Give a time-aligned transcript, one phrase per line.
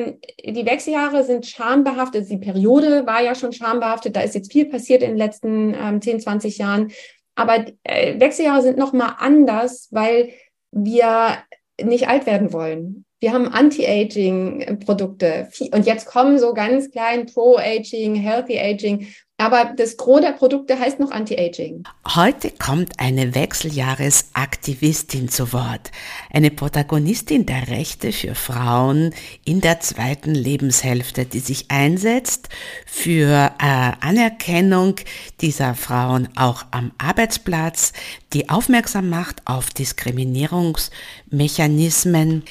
[0.00, 2.30] die Wechseljahre sind schambehaftet.
[2.30, 4.16] Die Periode war ja schon schambehaftet.
[4.16, 6.92] Da ist jetzt viel passiert in den letzten ähm, 10, 20 Jahren.
[7.34, 10.30] Aber äh, Wechseljahre sind nochmal anders, weil
[10.72, 11.38] wir
[11.82, 13.04] nicht alt werden wollen.
[13.20, 19.08] Wir haben Anti-Aging-Produkte und jetzt kommen so ganz klein Pro-Aging, Healthy Aging.
[19.40, 21.84] Aber das Gros der Produkte heißt noch Anti-Aging.
[22.14, 25.90] Heute kommt eine Wechseljahresaktivistin zu Wort.
[26.30, 29.14] Eine Protagonistin der Rechte für Frauen
[29.46, 32.50] in der zweiten Lebenshälfte, die sich einsetzt
[32.84, 34.96] für äh, Anerkennung
[35.40, 37.94] dieser Frauen auch am Arbeitsplatz,
[38.34, 42.44] die aufmerksam macht auf Diskriminierungsmechanismen,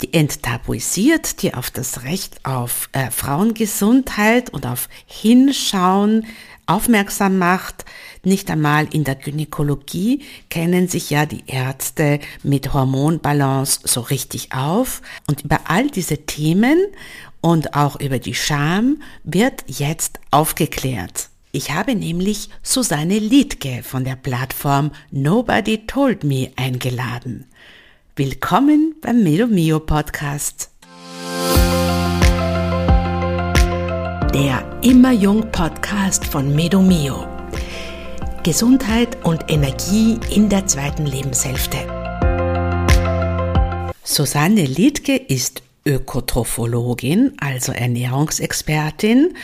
[0.00, 6.26] die enttabuisiert, die auf das Recht auf äh, Frauengesundheit und auf Hinschauen
[6.66, 7.84] aufmerksam macht.
[8.24, 15.02] Nicht einmal in der Gynäkologie kennen sich ja die Ärzte mit Hormonbalance so richtig auf.
[15.26, 16.78] Und über all diese Themen
[17.40, 21.28] und auch über die Scham wird jetzt aufgeklärt.
[21.52, 27.46] Ich habe nämlich Susanne Liedke von der Plattform Nobody Told Me eingeladen.
[28.16, 30.70] Willkommen beim Medo Mio Podcast.
[34.32, 37.26] Der Immer Jung Podcast von Medo Mio.
[38.44, 41.78] Gesundheit und Energie in der zweiten Lebenshälfte.
[44.04, 49.34] Susanne Liedke ist Ökotrophologin, also Ernährungsexpertin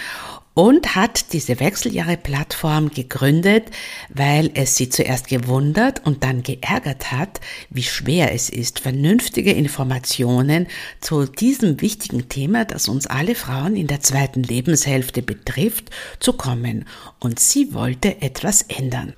[0.61, 3.70] und hat diese Wechseljahre-Plattform gegründet,
[4.11, 10.67] weil es sie zuerst gewundert und dann geärgert hat, wie schwer es ist, vernünftige Informationen
[11.00, 16.84] zu diesem wichtigen Thema, das uns alle Frauen in der zweiten Lebenshälfte betrifft, zu kommen.
[17.20, 19.14] Und sie wollte etwas ändern.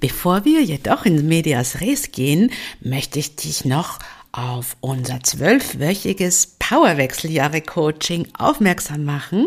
[0.00, 2.50] Bevor wir jedoch in Medias Res gehen,
[2.80, 4.00] möchte ich dich noch
[4.32, 9.46] auf unser zwölfwöchiges Powerwechseljahre-Coaching aufmerksam machen,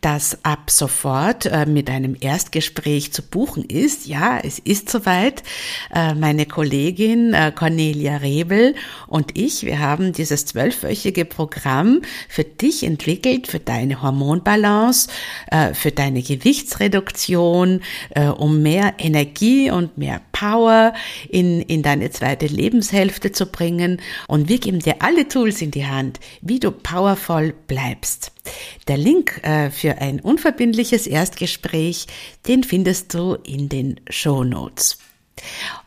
[0.00, 4.06] das ab sofort äh, mit einem Erstgespräch zu buchen ist.
[4.06, 5.42] Ja, es ist soweit.
[5.94, 8.74] Äh, meine Kollegin äh, Cornelia Rebel
[9.06, 15.10] und ich, wir haben dieses zwölfwöchige Programm für dich entwickelt, für deine Hormonbalance,
[15.50, 20.94] äh, für deine Gewichtsreduktion, äh, um mehr Energie und mehr Power
[21.28, 24.00] in, in deine zweite Lebenshälfte zu bringen.
[24.28, 28.32] Und wir geben dir alle Tools in die Hand, wie du powervoll bleibst.
[28.88, 32.06] Der Link äh, für ein unverbindliches Erstgespräch,
[32.46, 34.98] den findest du in den Show Notes.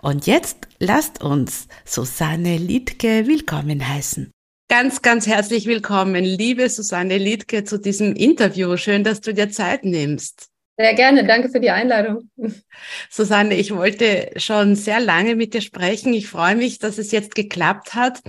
[0.01, 4.31] Und jetzt lasst uns Susanne Liedke willkommen heißen.
[4.69, 8.75] Ganz, ganz herzlich willkommen, liebe Susanne Liedke, zu diesem Interview.
[8.75, 10.49] Schön, dass du dir Zeit nimmst.
[10.79, 12.29] Sehr gerne, danke für die Einladung.
[13.09, 16.13] Susanne, ich wollte schon sehr lange mit dir sprechen.
[16.13, 18.21] Ich freue mich, dass es jetzt geklappt hat.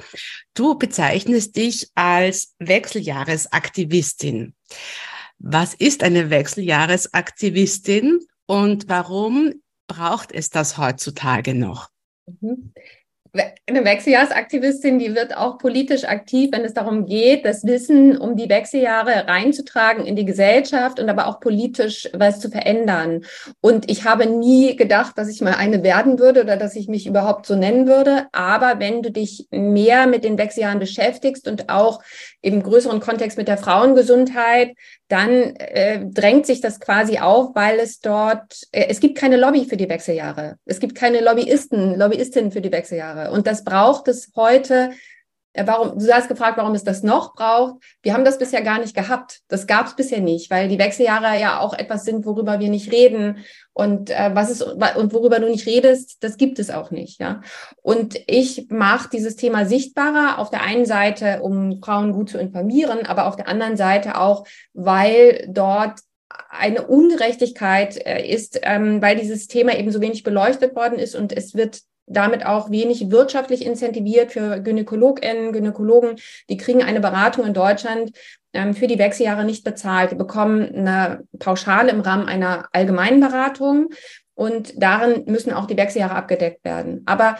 [0.54, 4.54] Du bezeichnest dich als Wechseljahresaktivistin.
[5.38, 9.52] Was ist eine Wechseljahresaktivistin und warum
[9.86, 11.90] braucht es das heutzutage noch?
[13.32, 18.48] Eine Wechseljahrsaktivistin, die wird auch politisch aktiv, wenn es darum geht, das Wissen um die
[18.48, 23.24] Wechseljahre reinzutragen in die Gesellschaft und aber auch politisch was zu verändern.
[23.60, 27.06] Und ich habe nie gedacht, dass ich mal eine werden würde oder dass ich mich
[27.06, 28.28] überhaupt so nennen würde.
[28.32, 32.02] Aber wenn du dich mehr mit den Wechseljahren beschäftigst und auch
[32.40, 34.74] im größeren Kontext mit der Frauengesundheit,
[35.08, 39.64] dann äh, drängt sich das quasi auf, weil es dort, äh, es gibt keine Lobby
[39.64, 40.56] für die Wechseljahre.
[40.66, 43.30] Es gibt keine Lobbyisten, Lobbyistinnen für die Wechseljahre.
[43.30, 44.90] Und das braucht es heute
[45.58, 47.82] äh, warum, du hast gefragt, warum es das noch braucht.
[48.02, 49.40] Wir haben das bisher gar nicht gehabt.
[49.48, 52.92] Das gab es bisher nicht, weil die Wechseljahre ja auch etwas sind, worüber wir nicht
[52.92, 53.44] reden.
[53.78, 57.20] Und äh, was ist und worüber du nicht redest, das gibt es auch nicht.
[57.20, 57.42] Ja.
[57.80, 63.06] Und ich mache dieses Thema sichtbarer auf der einen Seite, um Frauen gut zu informieren,
[63.06, 64.44] aber auf der anderen Seite auch,
[64.74, 66.00] weil dort
[66.50, 71.32] eine Ungerechtigkeit äh, ist, ähm, weil dieses Thema eben so wenig beleuchtet worden ist und
[71.32, 71.78] es wird
[72.08, 76.16] damit auch wenig wirtschaftlich incentiviert für GynäkologInnen, Gynäkologen.
[76.48, 78.12] Die kriegen eine Beratung in Deutschland
[78.52, 80.12] ähm, für die Wechseljahre nicht bezahlt.
[80.12, 83.90] Die bekommen eine Pauschale im Rahmen einer allgemeinen Beratung
[84.34, 87.02] und darin müssen auch die Wechseljahre abgedeckt werden.
[87.06, 87.36] Aber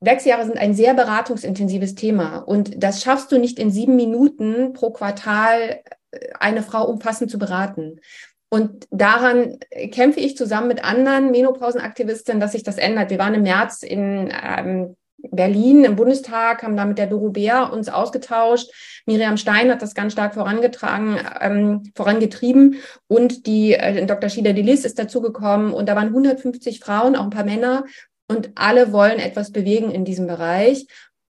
[0.00, 4.90] Wechseljahre sind ein sehr beratungsintensives Thema und das schaffst du nicht in sieben Minuten pro
[4.90, 8.00] Quartal äh, eine Frau umfassend zu beraten.
[8.50, 9.58] Und daran
[9.92, 13.10] kämpfe ich zusammen mit anderen Menopausenaktivistinnen, dass sich das ändert.
[13.10, 17.72] Wir waren im März in ähm, Berlin im Bundestag, haben da mit der Doro Bär
[17.72, 18.70] uns ausgetauscht.
[19.04, 22.76] Miriam Stein hat das ganz stark vorangetragen, ähm, vorangetrieben
[23.08, 24.30] und die äh, Dr.
[24.30, 27.84] Shida Delis ist dazugekommen und da waren 150 Frauen, auch ein paar Männer
[28.28, 30.86] und alle wollen etwas bewegen in diesem Bereich,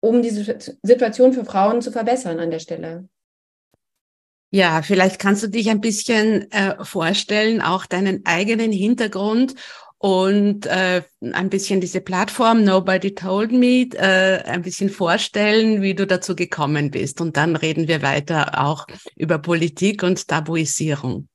[0.00, 3.08] um diese Situation für Frauen zu verbessern an der Stelle.
[4.54, 9.54] Ja, vielleicht kannst du dich ein bisschen äh, vorstellen, auch deinen eigenen Hintergrund
[9.96, 11.02] und äh,
[11.32, 16.90] ein bisschen diese Plattform Nobody Told Me äh, ein bisschen vorstellen, wie du dazu gekommen
[16.90, 17.22] bist.
[17.22, 21.28] Und dann reden wir weiter auch über Politik und Tabuisierung.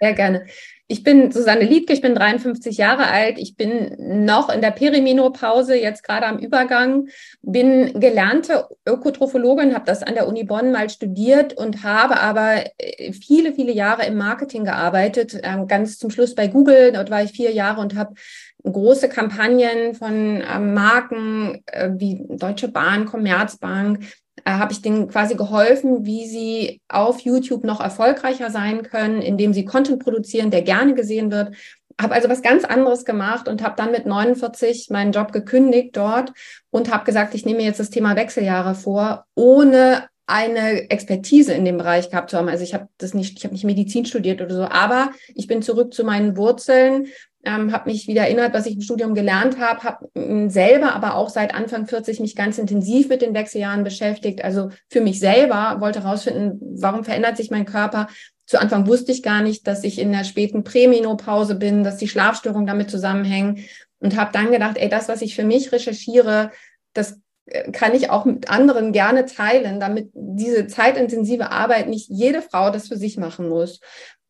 [0.00, 0.46] Sehr gerne.
[0.94, 3.36] Ich bin Susanne Liedke, ich bin 53 Jahre alt.
[3.38, 7.08] Ich bin noch in der Perimenopause, jetzt gerade am Übergang,
[7.42, 13.12] bin gelernte Ökotrophologin, habe das an der Uni Bonn mal studiert und habe aber äh,
[13.12, 15.36] viele, viele Jahre im Marketing gearbeitet.
[15.42, 18.14] Ähm, ganz zum Schluss bei Google, dort war ich vier Jahre und habe
[18.62, 23.98] große Kampagnen von ähm, Marken äh, wie Deutsche Bahn, Commerzbank,
[24.44, 29.52] äh, habe ich denen quasi geholfen, wie sie auf YouTube noch erfolgreicher sein können, indem
[29.52, 31.54] sie Content produzieren, der gerne gesehen wird.
[32.00, 36.32] Habe also was ganz anderes gemacht und habe dann mit 49 meinen Job gekündigt dort
[36.70, 41.76] und habe gesagt, ich nehme jetzt das Thema Wechseljahre vor, ohne eine Expertise in dem
[41.76, 42.48] Bereich gehabt zu haben.
[42.48, 45.62] Also ich habe das nicht, ich habe nicht Medizin studiert oder so, aber ich bin
[45.62, 47.06] zurück zu meinen Wurzeln
[47.44, 51.14] ähm, habe mich wieder erinnert, was ich im Studium gelernt habe, habe ähm, selber aber
[51.16, 54.42] auch seit Anfang 40 mich ganz intensiv mit den Wechseljahren beschäftigt.
[54.44, 58.08] Also für mich selber wollte herausfinden, warum verändert sich mein Körper.
[58.46, 62.08] Zu Anfang wusste ich gar nicht, dass ich in der späten Prämenopause bin, dass die
[62.08, 63.64] Schlafstörungen damit zusammenhängen
[64.00, 66.50] und habe dann gedacht, ey, das, was ich für mich recherchiere,
[66.92, 72.42] das äh, kann ich auch mit anderen gerne teilen, damit diese zeitintensive Arbeit nicht jede
[72.42, 73.80] Frau das für sich machen muss.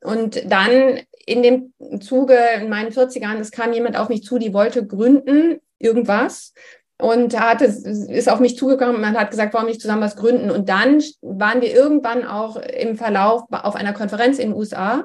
[0.05, 4.53] Und dann in dem Zuge in meinen 40ern, es kam jemand auf mich zu, die
[4.53, 6.53] wollte gründen, irgendwas.
[7.01, 10.51] Und hat es, ist auf mich zugekommen und hat gesagt, warum nicht zusammen was gründen.
[10.51, 15.05] Und dann waren wir irgendwann auch im Verlauf auf einer Konferenz in den USA,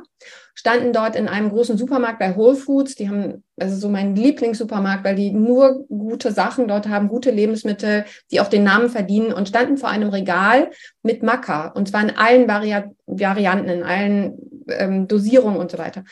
[0.54, 2.96] standen dort in einem großen Supermarkt bei Whole Foods.
[2.96, 8.06] Die haben, also so mein Lieblingssupermarkt, weil die nur gute Sachen dort haben, gute Lebensmittel,
[8.32, 10.70] die auch den Namen verdienen und standen vor einem Regal
[11.02, 11.70] mit Maca.
[11.70, 16.04] Und zwar in allen Vari Varianten, in allen ähm, Dosierung und so weiter.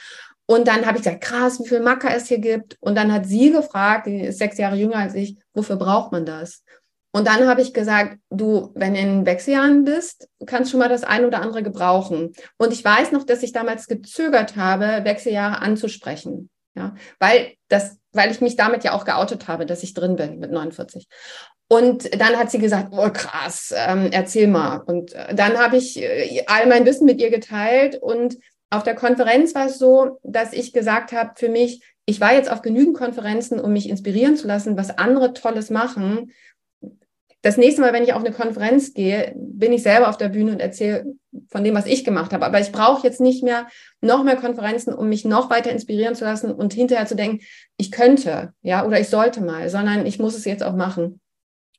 [0.46, 2.78] Und dann habe ich gesagt, krass, wie viel Macker es hier gibt.
[2.80, 6.26] Und dann hat sie gefragt, die ist sechs Jahre jünger als ich, wofür braucht man
[6.26, 6.64] das?
[7.12, 11.04] Und dann habe ich gesagt, du, wenn du in Wechseljahren bist, kannst schon mal das
[11.04, 12.34] ein oder andere gebrauchen.
[12.58, 16.50] Und ich weiß noch, dass ich damals gezögert habe, Wechseljahre anzusprechen.
[16.78, 20.38] Ja, weil das, weil ich mich damit ja auch geoutet habe, dass ich drin bin
[20.38, 21.08] mit 49.
[21.70, 24.78] Und dann hat sie gesagt, oh krass, ähm, erzähl mal.
[24.78, 27.98] Und äh, dann habe ich äh, all mein Wissen mit ihr geteilt.
[28.00, 28.38] Und
[28.70, 32.50] auf der Konferenz war es so, dass ich gesagt habe, für mich, ich war jetzt
[32.52, 36.32] auf genügend Konferenzen, um mich inspirieren zu lassen, was andere Tolles machen.
[37.48, 40.52] Das nächste Mal, wenn ich auf eine Konferenz gehe, bin ich selber auf der Bühne
[40.52, 41.06] und erzähle
[41.48, 42.46] von dem, was ich gemacht habe.
[42.46, 43.68] Aber ich brauche jetzt nicht mehr
[44.02, 47.40] noch mehr Konferenzen, um mich noch weiter inspirieren zu lassen und hinterher zu denken,
[47.78, 51.22] ich könnte, ja, oder ich sollte mal, sondern ich muss es jetzt auch machen.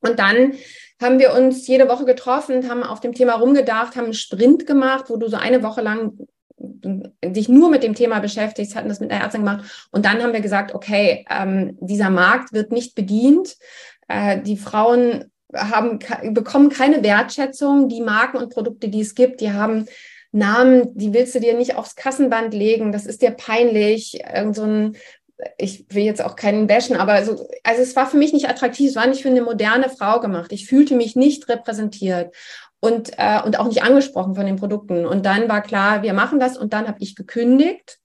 [0.00, 0.54] Und dann
[1.02, 5.10] haben wir uns jede Woche getroffen, haben auf dem Thema rumgedacht, haben einen Sprint gemacht,
[5.10, 6.18] wo du so eine Woche lang
[6.56, 9.88] dich nur mit dem Thema beschäftigst, hatten das mit einer Ärztin gemacht.
[9.90, 13.54] Und dann haben wir gesagt, okay, ähm, dieser Markt wird nicht bedient.
[14.08, 15.98] Äh, die Frauen haben,
[16.34, 17.88] bekommen keine Wertschätzung.
[17.88, 19.86] Die Marken und Produkte, die es gibt, die haben
[20.30, 22.92] Namen, die willst du dir nicht aufs Kassenband legen.
[22.92, 24.22] Das ist dir peinlich.
[24.34, 24.96] Irgend so ein
[25.56, 28.90] ich will jetzt auch keinen bashen, aber so, also es war für mich nicht attraktiv,
[28.90, 30.52] es war nicht für eine moderne Frau gemacht.
[30.52, 32.34] Ich fühlte mich nicht repräsentiert
[32.80, 35.06] und, äh, und auch nicht angesprochen von den Produkten.
[35.06, 37.98] Und dann war klar, wir machen das und dann habe ich gekündigt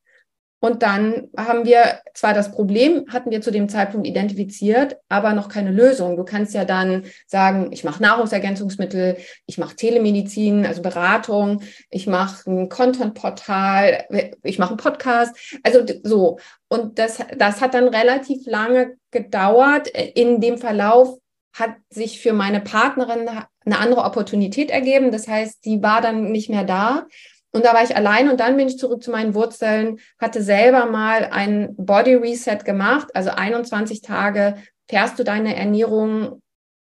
[0.64, 5.50] und dann haben wir zwar das Problem, hatten wir zu dem Zeitpunkt identifiziert, aber noch
[5.50, 6.16] keine Lösung.
[6.16, 12.50] Du kannst ja dann sagen, ich mache Nahrungsergänzungsmittel, ich mache Telemedizin, also Beratung, ich mache
[12.50, 14.06] ein Content-Portal,
[14.42, 15.36] ich mache einen Podcast.
[15.64, 16.40] Also so.
[16.70, 19.90] Und das, das hat dann relativ lange gedauert.
[19.90, 21.20] In dem Verlauf
[21.52, 23.28] hat sich für meine Partnerin
[23.66, 25.12] eine andere Opportunität ergeben.
[25.12, 27.06] Das heißt, die war dann nicht mehr da.
[27.54, 30.88] Und da war ich allein und dann bin ich zurück zu meinen Wurzeln, hatte selber
[30.88, 34.56] mal ein Body Reset gemacht, also 21 Tage
[34.90, 36.42] fährst du deine Ernährung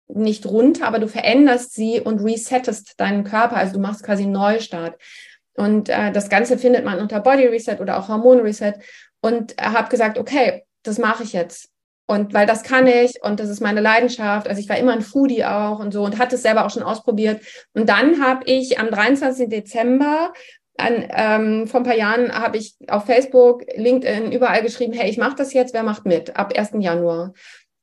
[0.09, 4.33] nicht runter, aber du veränderst sie und resettest deinen Körper, also du machst quasi einen
[4.33, 5.01] Neustart.
[5.55, 8.75] Und äh, das Ganze findet man unter Body Reset oder auch Hormon Reset
[9.21, 11.71] und habe gesagt, okay, das mache ich jetzt.
[12.07, 14.47] Und weil das kann ich und das ist meine Leidenschaft.
[14.47, 16.83] Also ich war immer ein Foodie auch und so und hatte es selber auch schon
[16.83, 17.41] ausprobiert.
[17.73, 19.49] Und dann habe ich am 23.
[19.49, 20.33] Dezember
[20.77, 25.19] an, ähm, vor ein paar Jahren habe ich auf Facebook, LinkedIn überall geschrieben, hey, ich
[25.19, 26.37] mache das jetzt, wer macht mit?
[26.37, 26.73] Ab 1.
[26.81, 27.33] Januar.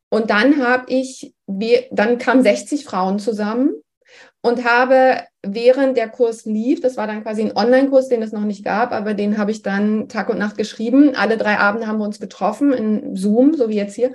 [0.10, 3.72] Und dann habe ich, dann kamen 60 Frauen zusammen
[4.42, 8.42] und habe während der Kurs lief, das war dann quasi ein Online-Kurs, den es noch
[8.42, 11.16] nicht gab, aber den habe ich dann Tag und Nacht geschrieben.
[11.16, 14.14] Alle drei Abende haben wir uns getroffen in Zoom, so wie jetzt hier.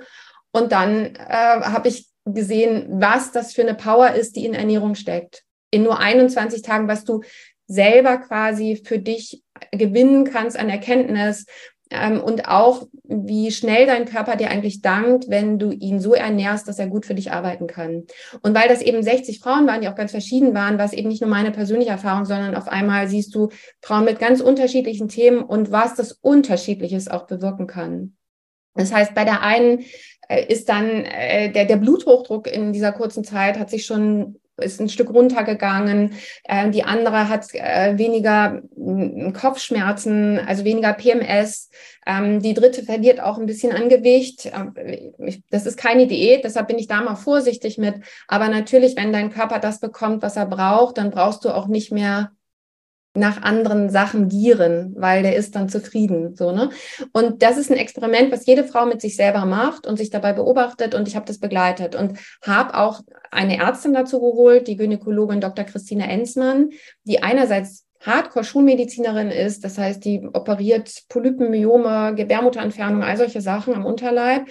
[0.51, 4.95] Und dann äh, habe ich gesehen, was das für eine Power ist, die in Ernährung
[4.95, 5.43] steckt.
[5.71, 7.21] In nur 21 Tagen, was du
[7.67, 11.45] selber quasi für dich gewinnen kannst an Erkenntnis,
[11.89, 16.67] ähm, und auch, wie schnell dein Körper dir eigentlich dankt, wenn du ihn so ernährst,
[16.67, 18.03] dass er gut für dich arbeiten kann.
[18.41, 21.07] Und weil das eben 60 Frauen waren, die auch ganz verschieden waren, war es eben
[21.07, 23.49] nicht nur meine persönliche Erfahrung, sondern auf einmal siehst du
[23.81, 28.17] Frauen mit ganz unterschiedlichen Themen und was das Unterschiedliches auch bewirken kann.
[28.75, 29.85] Das heißt, bei der einen
[30.27, 34.81] äh, ist dann äh, der, der Bluthochdruck in dieser kurzen Zeit hat sich schon ist
[34.81, 36.13] ein Stück runtergegangen.
[36.43, 41.69] Äh, die andere hat äh, weniger äh, Kopfschmerzen, also weniger PMS.
[42.05, 44.47] Ähm, die dritte verliert auch ein bisschen an Gewicht.
[44.47, 45.11] Äh,
[45.49, 47.95] das ist keine Diät, deshalb bin ich da mal vorsichtig mit.
[48.27, 51.91] Aber natürlich, wenn dein Körper das bekommt, was er braucht, dann brauchst du auch nicht
[51.91, 52.31] mehr
[53.13, 56.35] nach anderen Sachen gieren, weil der ist dann zufrieden.
[56.35, 56.69] So, ne?
[57.13, 60.33] Und das ist ein Experiment, was jede Frau mit sich selber macht und sich dabei
[60.33, 65.41] beobachtet und ich habe das begleitet und habe auch eine Ärztin dazu geholt, die Gynäkologin
[65.41, 65.65] Dr.
[65.65, 66.69] Christine Enzmann,
[67.03, 73.85] die einerseits Hardcore-Schulmedizinerin ist, das heißt, die operiert Polypen, Myome, Gebärmutterentfernung, all solche Sachen am
[73.85, 74.47] Unterleib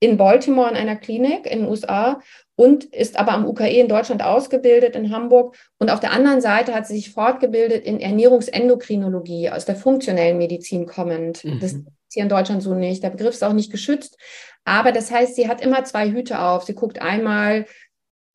[0.00, 2.20] in Baltimore in einer Klinik in den USA
[2.60, 5.56] und ist aber am UKE in Deutschland ausgebildet, in Hamburg.
[5.78, 10.84] Und auf der anderen Seite hat sie sich fortgebildet in Ernährungsendokrinologie, aus der funktionellen Medizin
[10.84, 11.42] kommend.
[11.42, 11.58] Mhm.
[11.58, 13.02] Das ist hier in Deutschland so nicht.
[13.02, 14.18] Der Begriff ist auch nicht geschützt.
[14.66, 16.64] Aber das heißt, sie hat immer zwei Hüte auf.
[16.64, 17.64] Sie guckt einmal,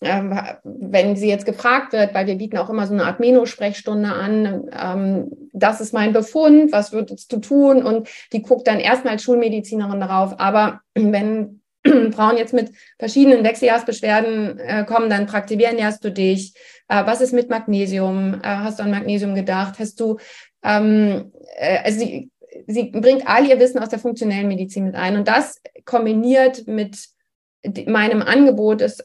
[0.01, 4.09] ähm, wenn sie jetzt gefragt wird, weil wir bieten auch immer so eine Art Meno-Sprechstunde
[4.11, 7.83] an, ähm, das ist mein Befund, was würdest du tun?
[7.83, 10.39] Und die guckt dann erstmal als Schulmedizinerin darauf.
[10.39, 11.61] Aber wenn
[12.13, 16.53] Frauen jetzt mit verschiedenen Wechseljahrsbeschwerden äh, kommen, dann praktivierst du dich.
[16.87, 18.35] Äh, was ist mit Magnesium?
[18.35, 19.75] Äh, hast du an Magnesium gedacht?
[19.79, 20.17] Hast du,
[20.63, 22.31] ähm, äh, also sie,
[22.67, 25.15] sie bringt all ihr Wissen aus der funktionellen Medizin mit ein.
[25.15, 27.09] Und das kombiniert mit
[27.87, 29.03] meinem Angebot ist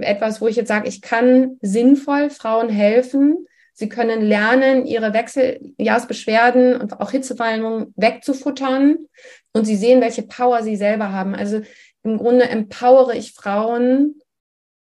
[0.00, 3.46] etwas, wo ich jetzt sage, ich kann sinnvoll Frauen helfen.
[3.74, 8.98] Sie können lernen, ihre Wechseljahrsbeschwerden und auch Hitzewallungen wegzufuttern
[9.54, 11.34] und sie sehen, welche Power sie selber haben.
[11.34, 11.62] Also
[12.02, 14.16] im Grunde empowere ich Frauen,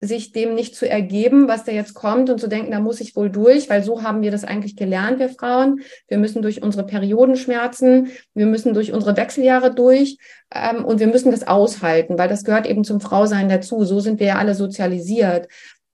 [0.03, 3.15] sich dem nicht zu ergeben, was da jetzt kommt und zu denken, da muss ich
[3.15, 5.81] wohl durch, weil so haben wir das eigentlich gelernt, wir Frauen.
[6.07, 10.17] Wir müssen durch unsere Periodenschmerzen, wir müssen durch unsere Wechseljahre durch
[10.53, 13.85] ähm, und wir müssen das aushalten, weil das gehört eben zum Frausein dazu.
[13.85, 15.47] So sind wir ja alle sozialisiert.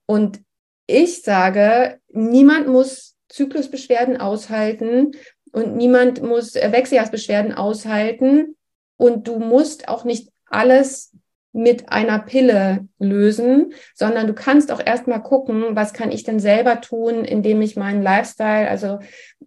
[0.05, 0.39] Und
[0.87, 5.11] ich sage, niemand muss Zyklusbeschwerden aushalten
[5.51, 8.55] und niemand muss Wechseljahrsbeschwerden aushalten.
[8.95, 11.13] Und du musst auch nicht alles
[11.53, 16.81] mit einer Pille lösen, sondern du kannst auch erstmal gucken, was kann ich denn selber
[16.81, 18.99] tun, indem ich meinen Lifestyle, also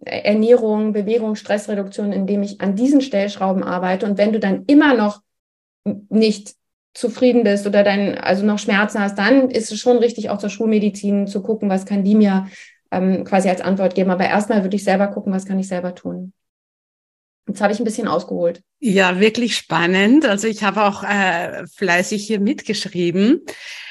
[0.03, 4.05] Ernährung, Bewegung, Stressreduktion, indem ich an diesen Stellschrauben arbeite.
[4.05, 5.21] Und wenn du dann immer noch
[6.09, 6.55] nicht
[6.93, 10.49] zufrieden bist oder dann also noch Schmerzen hast, dann ist es schon richtig, auch zur
[10.49, 12.47] Schulmedizin zu gucken, was kann die mir
[12.91, 14.11] ähm, quasi als Antwort geben.
[14.11, 16.33] Aber erstmal würde ich selber gucken, was kann ich selber tun.
[17.47, 18.61] Jetzt habe ich ein bisschen ausgeholt.
[18.79, 20.25] Ja, wirklich spannend.
[20.25, 23.41] Also ich habe auch äh, fleißig hier mitgeschrieben.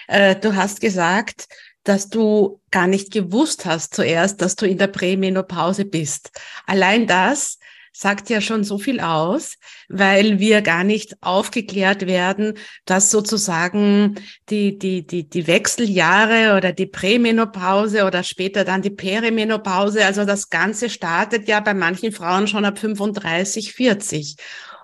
[0.09, 1.47] Äh, du hast gesagt,
[1.85, 6.31] dass du gar nicht gewusst hast zuerst, dass du in der Prämenopause bist.
[6.67, 7.59] Allein das
[7.93, 9.57] sagt ja schon so viel aus,
[9.89, 12.55] weil wir gar nicht aufgeklärt werden,
[12.85, 14.15] dass sozusagen
[14.49, 20.51] die, die, die, die Wechseljahre oder die Prämenopause oder später dann die Perimenopause, also das
[20.51, 24.37] Ganze startet ja bei manchen Frauen schon ab 35, 40.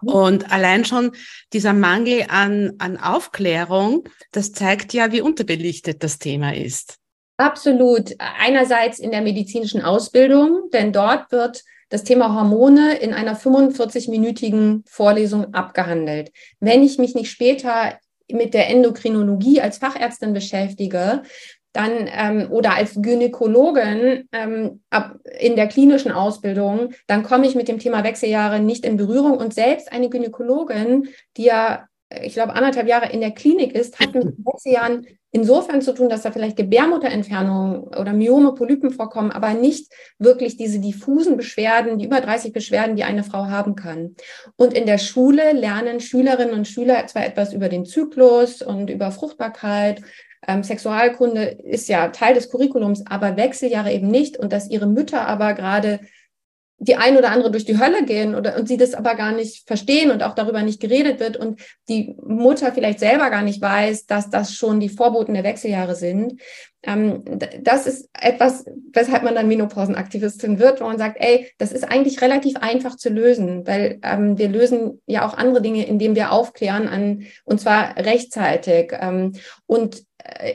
[0.03, 0.09] Mhm.
[0.09, 1.13] Und allein schon
[1.53, 6.99] dieser Mangel an, an Aufklärung, das zeigt ja, wie unterbelichtet das Thema ist.
[7.39, 8.15] Absolut.
[8.19, 15.55] Einerseits in der medizinischen Ausbildung, denn dort wird das Thema Hormone in einer 45-minütigen Vorlesung
[15.55, 16.33] abgehandelt.
[16.61, 17.99] Wenn ich mich nicht später
[18.31, 21.23] mit der Endokrinologie als Fachärztin beschäftige,
[21.73, 27.69] dann ähm, oder als Gynäkologin ähm, ab, in der klinischen Ausbildung, dann komme ich mit
[27.69, 29.37] dem Thema Wechseljahre nicht in Berührung.
[29.37, 31.87] Und selbst eine Gynäkologin, die ja,
[32.23, 36.23] ich glaube, anderthalb Jahre in der Klinik ist, hat mit Wechseljahren insofern zu tun, dass
[36.23, 42.21] da vielleicht Gebärmutterentfernungen oder Myome, Polypen vorkommen, aber nicht wirklich diese diffusen Beschwerden, die über
[42.23, 44.17] 30 Beschwerden, die eine Frau haben kann.
[44.57, 49.11] Und in der Schule lernen Schülerinnen und Schüler zwar etwas über den Zyklus und über
[49.11, 50.01] Fruchtbarkeit,
[50.49, 55.27] ähm, Sexualkunde ist ja Teil des Curriculums, aber Wechseljahre eben nicht und dass ihre Mütter
[55.27, 56.01] aber gerade
[56.79, 59.67] die ein oder andere durch die Hölle gehen oder und sie das aber gar nicht
[59.67, 64.07] verstehen und auch darüber nicht geredet wird und die Mutter vielleicht selber gar nicht weiß,
[64.07, 66.41] dass das schon die Vorboten der Wechseljahre sind.
[66.83, 67.25] Ähm,
[67.63, 72.21] das ist etwas, weshalb man dann Menopausenaktivistin wird, wo man sagt, ey, das ist eigentlich
[72.21, 76.89] relativ einfach zu lösen, weil ähm, wir lösen ja auch andere Dinge, indem wir aufklären
[76.89, 78.93] an und zwar rechtzeitig.
[79.01, 79.33] Ähm,
[79.67, 80.05] und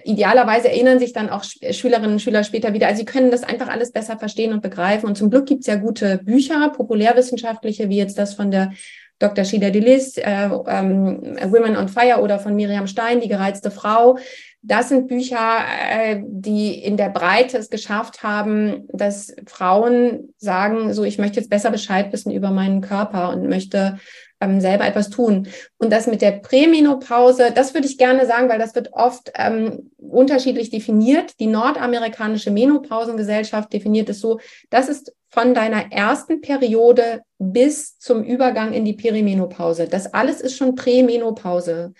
[0.03, 2.87] idealerweise erinnern sich dann auch Schülerinnen und Schüler später wieder.
[2.87, 5.07] Also sie können das einfach alles besser verstehen und begreifen.
[5.07, 8.71] Und zum Glück gibt es ja gute Bücher, populärwissenschaftliche, wie jetzt das von der
[9.19, 9.45] Dr.
[9.45, 14.17] Shida Delis, äh, ähm, Women on Fire oder von Miriam Stein, Die gereizte Frau.
[14.63, 15.59] Das sind Bücher,
[15.91, 21.49] äh, die in der Breite es geschafft haben, dass Frauen sagen, so, ich möchte jetzt
[21.49, 23.97] besser Bescheid wissen über meinen Körper und möchte
[24.41, 25.47] ähm, selber etwas tun.
[25.77, 29.91] Und das mit der Prämenopause, das würde ich gerne sagen, weil das wird oft ähm,
[29.97, 31.39] unterschiedlich definiert.
[31.39, 38.73] Die nordamerikanische Menopausengesellschaft definiert es so, das ist von deiner ersten Periode bis zum Übergang
[38.73, 39.87] in die Perimenopause.
[39.87, 41.93] Das alles ist schon Prämenopause.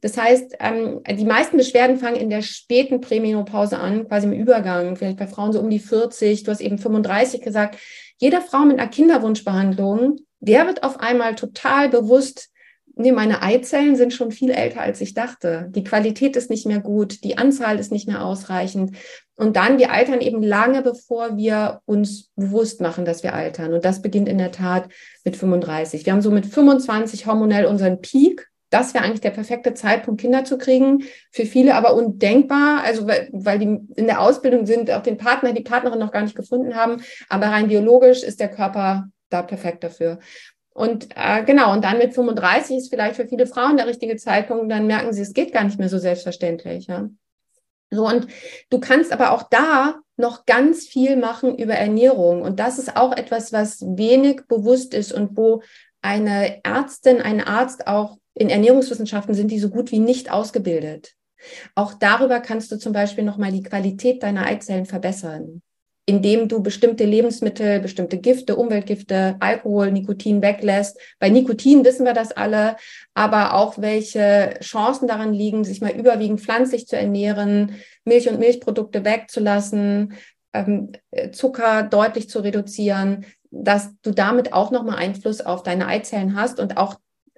[0.00, 4.94] Das heißt, ähm, die meisten Beschwerden fangen in der späten Prämenopause an, quasi im Übergang,
[4.94, 7.76] vielleicht bei Frauen so um die 40, du hast eben 35 gesagt.
[8.18, 12.50] Jede Frau mit einer Kinderwunschbehandlung der wird auf einmal total bewusst,
[12.96, 15.68] nee, meine Eizellen sind schon viel älter, als ich dachte.
[15.70, 18.96] Die Qualität ist nicht mehr gut, die Anzahl ist nicht mehr ausreichend.
[19.36, 23.74] Und dann, wir altern eben lange, bevor wir uns bewusst machen, dass wir altern.
[23.74, 24.88] Und das beginnt in der Tat
[25.24, 26.06] mit 35.
[26.06, 28.48] Wir haben so mit 25 hormonell unseren Peak.
[28.70, 31.04] Das wäre eigentlich der perfekte Zeitpunkt, Kinder zu kriegen.
[31.30, 35.52] Für viele aber undenkbar, also weil, weil die in der Ausbildung sind, auch den Partner,
[35.52, 37.02] die Partnerin noch gar nicht gefunden haben.
[37.28, 40.18] Aber rein biologisch ist der Körper da perfekt dafür.
[40.70, 44.70] Und äh, genau, und dann mit 35 ist vielleicht für viele Frauen der richtige Zeitpunkt,
[44.70, 46.86] dann merken sie, es geht gar nicht mehr so selbstverständlich.
[46.86, 47.08] Ja?
[47.90, 48.26] So, und
[48.68, 52.42] du kannst aber auch da noch ganz viel machen über Ernährung.
[52.42, 55.62] Und das ist auch etwas, was wenig bewusst ist und wo
[56.02, 61.14] eine Ärztin, ein Arzt auch in Ernährungswissenschaften sind die so gut wie nicht ausgebildet.
[61.74, 65.62] Auch darüber kannst du zum Beispiel nochmal die Qualität deiner Eizellen verbessern
[66.06, 70.98] indem du bestimmte Lebensmittel, bestimmte Gifte, Umweltgifte, Alkohol, Nikotin weglässt.
[71.18, 72.76] Bei Nikotin wissen wir das alle,
[73.12, 79.04] aber auch welche Chancen daran liegen, sich mal überwiegend pflanzlich zu ernähren, Milch und Milchprodukte
[79.04, 80.14] wegzulassen,
[80.54, 80.92] ähm,
[81.32, 86.76] Zucker deutlich zu reduzieren, dass du damit auch nochmal Einfluss auf deine Eizellen hast und
[86.76, 86.96] auch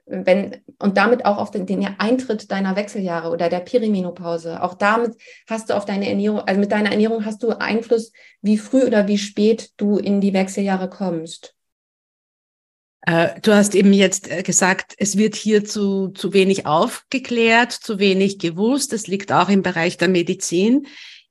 [0.09, 4.62] wenn, und damit auch auf den, den, Eintritt deiner Wechseljahre oder der Perimenopause.
[4.62, 5.16] Auch damit
[5.49, 9.07] hast du auf deine Ernährung, also mit deiner Ernährung hast du Einfluss, wie früh oder
[9.09, 11.55] wie spät du in die Wechseljahre kommst.
[13.03, 17.99] Äh, du hast eben jetzt äh, gesagt, es wird hier zu, zu wenig aufgeklärt, zu
[17.99, 18.92] wenig gewusst.
[18.92, 20.87] Es liegt auch im Bereich der Medizin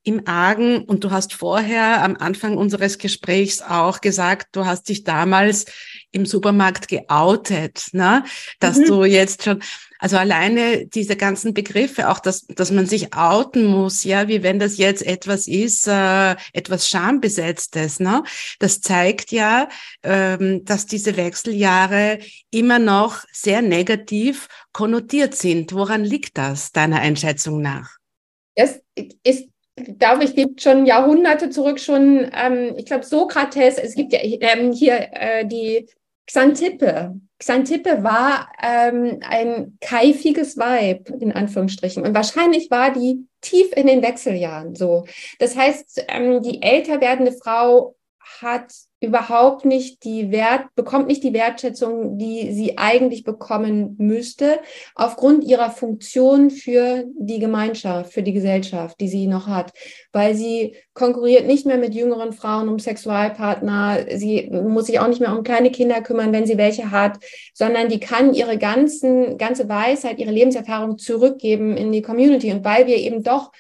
[0.08, 0.84] im Argen.
[0.84, 5.66] Und du hast vorher am Anfang unseres Gesprächs auch gesagt, du hast dich damals
[6.12, 8.24] im Supermarkt geoutet, ne?
[8.60, 8.86] dass mhm.
[8.86, 9.62] du jetzt schon,
[10.00, 14.60] also alleine diese ganzen Begriffe, auch dass, dass man sich outen muss, ja, wie wenn
[14.60, 18.24] das jetzt etwas ist, äh, etwas Schambesetztes, ne?
[18.60, 19.70] Das zeigt ja,
[20.04, 22.20] ähm, dass diese Wechseljahre
[22.52, 25.74] immer noch sehr negativ konnotiert sind.
[25.74, 27.98] Woran liegt das deiner Einschätzung nach?
[28.56, 28.82] Es
[29.24, 29.50] ist
[30.00, 34.72] glaube ich, gibt schon Jahrhunderte zurück schon, ähm, ich glaube, Sokrates, es gibt ja ähm,
[34.72, 35.88] hier äh, die
[36.26, 37.16] Xantippe.
[37.40, 42.04] Xantippe war ähm, ein keifiges Weib, in Anführungsstrichen.
[42.04, 45.06] Und wahrscheinlich war die tief in den Wechseljahren so.
[45.40, 47.96] Das heißt, ähm, die älter werdende Frau
[48.42, 54.60] hat überhaupt nicht die Wert, bekommt nicht die Wertschätzung, die sie eigentlich bekommen müsste,
[54.96, 59.72] aufgrund ihrer Funktion für die Gemeinschaft, für die Gesellschaft, die sie noch hat.
[60.14, 65.22] Weil sie konkurriert nicht mehr mit jüngeren Frauen um Sexualpartner, sie muss sich auch nicht
[65.22, 67.20] mehr um kleine Kinder kümmern, wenn sie welche hat,
[67.54, 72.52] sondern die kann ihre ganzen, ganze Weisheit, ihre Lebenserfahrung zurückgeben in die Community.
[72.52, 73.52] Und weil wir eben doch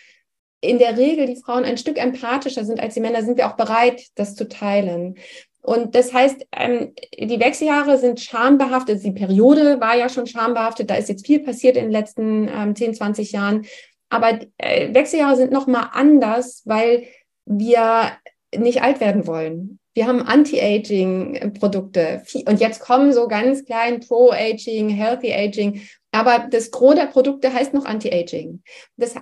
[0.61, 3.57] in der Regel die Frauen ein Stück empathischer sind als die Männer, sind wir auch
[3.57, 5.15] bereit, das zu teilen.
[5.61, 9.03] Und das heißt, ähm, die Wechseljahre sind schambehaftet.
[9.03, 10.89] Die Periode war ja schon schambehaftet.
[10.89, 13.65] Da ist jetzt viel passiert in den letzten ähm, 10, 20 Jahren.
[14.09, 17.07] Aber äh, Wechseljahre sind nochmal anders, weil
[17.45, 18.13] wir
[18.55, 19.79] nicht alt werden wollen.
[19.97, 22.21] Wir haben Anti-Aging-Produkte.
[22.47, 25.81] Und jetzt kommen so ganz klein Pro-Aging, Healthy Aging.
[26.11, 28.61] Aber das Gros der Produkte heißt noch Anti-Aging.
[28.97, 29.15] Das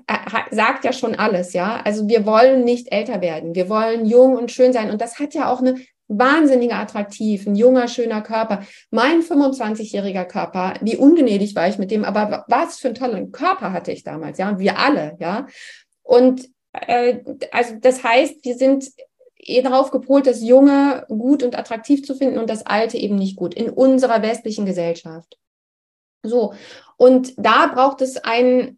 [0.51, 1.79] sagt ja schon alles, ja.
[1.85, 3.55] Also wir wollen nicht älter werden.
[3.55, 4.91] Wir wollen jung und schön sein.
[4.91, 5.75] Und das hat ja auch eine
[6.09, 8.65] wahnsinniger attraktiv, ein junger, schöner Körper.
[8.91, 13.71] Mein 25-jähriger Körper, wie ungnädig war ich mit dem, aber was für einen tollen Körper
[13.71, 14.59] hatte ich damals, ja.
[14.59, 15.47] Wir alle, ja.
[16.03, 17.19] Und äh,
[17.53, 18.91] also das heißt, wir sind
[19.45, 23.35] eh darauf gepolt, das Junge gut und attraktiv zu finden und das Alte eben nicht
[23.35, 25.37] gut in unserer westlichen Gesellschaft.
[26.23, 26.53] So,
[26.97, 28.77] und da braucht es ein,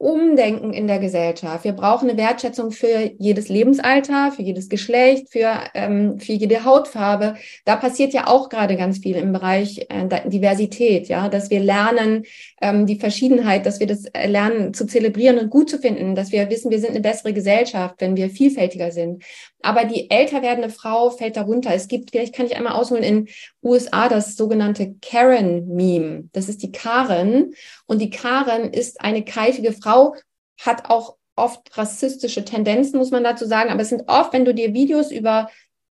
[0.00, 1.64] Umdenken in der Gesellschaft.
[1.64, 7.34] Wir brauchen eine Wertschätzung für jedes Lebensalter, für jedes Geschlecht, für, ähm, für jede Hautfarbe.
[7.64, 12.22] Da passiert ja auch gerade ganz viel im Bereich äh, Diversität, ja, dass wir lernen,
[12.62, 16.30] ähm, die Verschiedenheit, dass wir das äh, lernen zu zelebrieren und gut zu finden, dass
[16.30, 19.24] wir wissen, wir sind eine bessere Gesellschaft, wenn wir vielfältiger sind.
[19.62, 21.74] Aber die älter werdende Frau fällt darunter.
[21.74, 23.28] Es gibt, vielleicht kann ich einmal ausholen, in
[23.62, 26.28] USA das sogenannte Karen-Meme.
[26.32, 27.54] Das ist die Karen.
[27.86, 30.14] Und die Karen ist eine keifige Frau,
[30.60, 33.70] hat auch oft rassistische Tendenzen, muss man dazu sagen.
[33.70, 35.48] Aber es sind oft, wenn du dir Videos über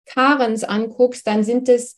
[0.07, 1.97] Karens anguckst, dann sind es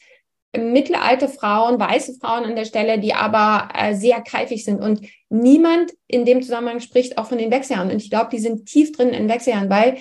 [0.55, 4.83] mittelalte Frauen, weiße Frauen an der Stelle, die aber äh, sehr keifig sind.
[4.83, 7.91] Und niemand in dem Zusammenhang spricht auch von den Wechseljahren.
[7.91, 9.99] Und ich glaube, die sind tief drin in Wechseljahren, weil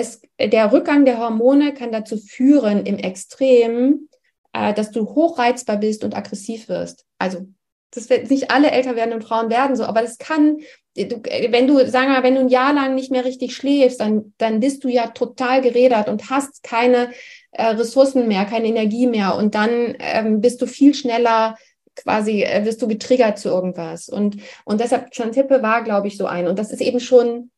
[0.00, 4.08] es, der Rückgang der Hormone kann dazu führen, im Extrem,
[4.52, 7.04] äh, dass du hochreizbar bist und aggressiv wirst.
[7.18, 7.46] Also
[7.92, 10.58] das wird nicht alle älter werdenden Frauen werden so, aber das kann,
[10.96, 14.00] du, wenn du, sagen wir mal, wenn du ein Jahr lang nicht mehr richtig schläfst,
[14.00, 17.10] dann, dann bist du ja total gerädert und hast keine
[17.52, 21.56] äh, Ressourcen mehr, keine Energie mehr und dann ähm, bist du viel schneller
[21.96, 24.08] quasi, äh, wirst du getriggert zu irgendwas.
[24.08, 26.46] Und, und deshalb, Chantippe war, glaube ich, so ein.
[26.46, 27.50] Und das ist eben schon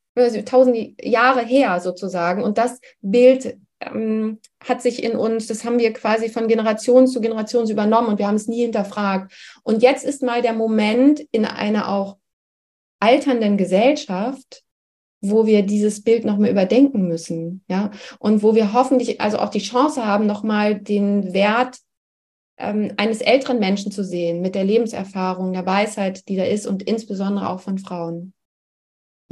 [0.45, 2.43] tausend Jahre her sozusagen.
[2.43, 7.21] Und das Bild ähm, hat sich in uns, das haben wir quasi von Generation zu
[7.21, 9.33] Generation übernommen und wir haben es nie hinterfragt.
[9.63, 12.17] Und jetzt ist mal der Moment in einer auch
[12.99, 14.63] alternden Gesellschaft,
[15.21, 19.59] wo wir dieses Bild nochmal überdenken müssen, ja, und wo wir hoffentlich also auch die
[19.59, 21.77] Chance haben, nochmal den Wert
[22.57, 26.83] ähm, eines älteren Menschen zu sehen, mit der Lebenserfahrung, der Weisheit, die da ist und
[26.83, 28.33] insbesondere auch von Frauen.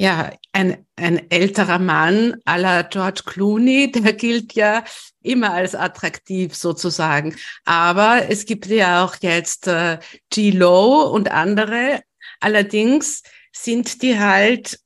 [0.01, 4.83] Ja, ein, ein älterer Mann à la George Clooney, der gilt ja
[5.21, 7.35] immer als attraktiv sozusagen.
[7.65, 9.99] Aber es gibt ja auch jetzt äh,
[10.31, 12.01] G-Lo und andere.
[12.39, 14.79] Allerdings sind die halt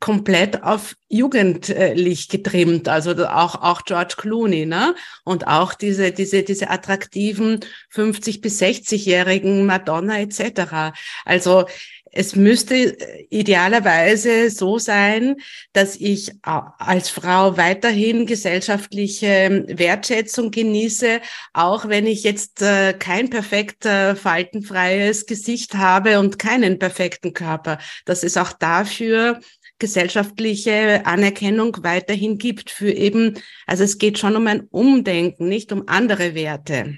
[0.00, 4.94] komplett auf jugendlich getrimmt, also auch auch George Clooney, ne?
[5.24, 10.94] Und auch diese diese diese attraktiven 50 bis 60-jährigen Madonna etc.
[11.24, 11.66] Also
[12.12, 15.36] es müsste äh, idealerweise so sein,
[15.72, 21.20] dass ich als Frau weiterhin gesellschaftliche ähm, Wertschätzung genieße,
[21.52, 27.78] auch wenn ich jetzt äh, kein perfekt äh, faltenfreies Gesicht habe und keinen perfekten Körper,
[28.04, 29.40] dass es auch dafür
[29.78, 35.84] gesellschaftliche Anerkennung weiterhin gibt für eben, also es geht schon um ein Umdenken, nicht um
[35.86, 36.96] andere Werte.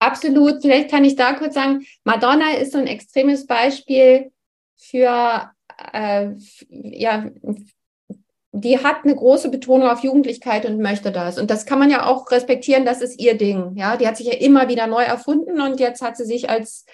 [0.00, 0.62] Absolut.
[0.62, 4.30] Vielleicht kann ich da kurz sagen, Madonna ist so ein extremes Beispiel
[4.78, 5.50] für,
[5.92, 6.30] äh,
[6.70, 7.26] ja,
[8.52, 11.38] die hat eine große Betonung auf Jugendlichkeit und möchte das.
[11.38, 13.76] Und das kann man ja auch respektieren, das ist ihr Ding.
[13.76, 16.86] Ja, die hat sich ja immer wieder neu erfunden und jetzt hat sie sich als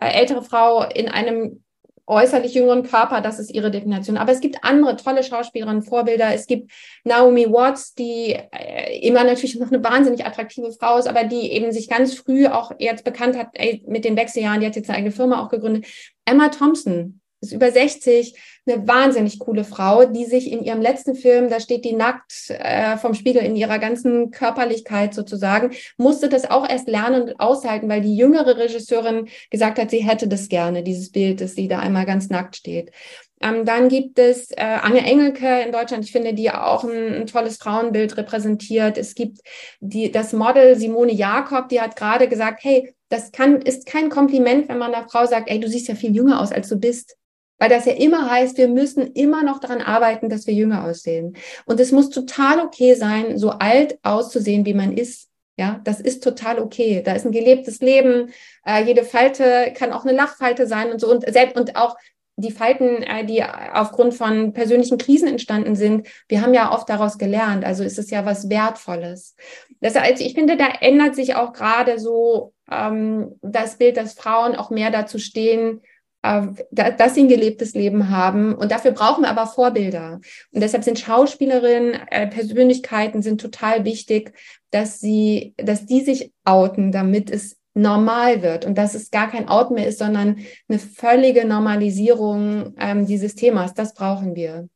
[0.00, 1.62] äh, ältere Frau in einem
[2.06, 4.16] äußerlich jüngeren Körper, das ist ihre Definition.
[4.16, 6.34] Aber es gibt andere tolle Schauspielerinnen, Vorbilder.
[6.34, 6.70] Es gibt
[7.04, 11.72] Naomi Watts, die äh, immer natürlich noch eine wahnsinnig attraktive Frau ist, aber die eben
[11.72, 14.60] sich ganz früh auch jetzt bekannt hat ey, mit den Wechseljahren.
[14.60, 15.86] Die hat jetzt eine eigene Firma auch gegründet.
[16.24, 18.34] Emma Thompson, ist über 60,
[18.66, 22.96] eine wahnsinnig coole Frau, die sich in ihrem letzten Film, da steht die nackt äh,
[22.96, 28.00] vom Spiegel in ihrer ganzen Körperlichkeit sozusagen, musste das auch erst lernen und aushalten, weil
[28.00, 32.06] die jüngere Regisseurin gesagt hat, sie hätte das gerne, dieses Bild, dass sie da einmal
[32.06, 32.92] ganz nackt steht.
[33.40, 37.26] Ähm, dann gibt es äh, Anne Engelke in Deutschland, ich finde, die auch ein, ein,
[37.26, 38.96] tolles Frauenbild repräsentiert.
[38.96, 39.38] Es gibt
[39.80, 44.68] die, das Model Simone Jakob, die hat gerade gesagt, hey, das kann, ist kein Kompliment,
[44.68, 47.16] wenn man einer Frau sagt, ey, du siehst ja viel jünger aus, als du bist
[47.62, 51.36] weil das ja immer heißt, wir müssen immer noch daran arbeiten, dass wir jünger aussehen.
[51.64, 55.28] Und es muss total okay sein, so alt auszusehen, wie man ist.
[55.56, 57.02] Ja, das ist total okay.
[57.04, 58.32] Da ist ein gelebtes Leben.
[58.66, 61.94] Äh, jede Falte kann auch eine Lachfalte sein und so und selbst und auch
[62.34, 67.16] die Falten, äh, die aufgrund von persönlichen Krisen entstanden sind, wir haben ja oft daraus
[67.16, 67.64] gelernt.
[67.64, 69.36] Also ist es ja was Wertvolles.
[69.80, 74.56] Das heißt, ich finde, da ändert sich auch gerade so ähm, das Bild, dass Frauen
[74.56, 75.80] auch mehr dazu stehen,
[76.22, 78.54] dass sie ein gelebtes Leben haben.
[78.54, 80.20] Und dafür brauchen wir aber Vorbilder.
[80.52, 84.32] Und deshalb sind Schauspielerinnen, äh, Persönlichkeiten sind total wichtig,
[84.70, 89.48] dass sie, dass die sich outen, damit es normal wird und dass es gar kein
[89.48, 93.74] Out mehr ist, sondern eine völlige Normalisierung ähm, dieses Themas.
[93.74, 94.68] Das brauchen wir.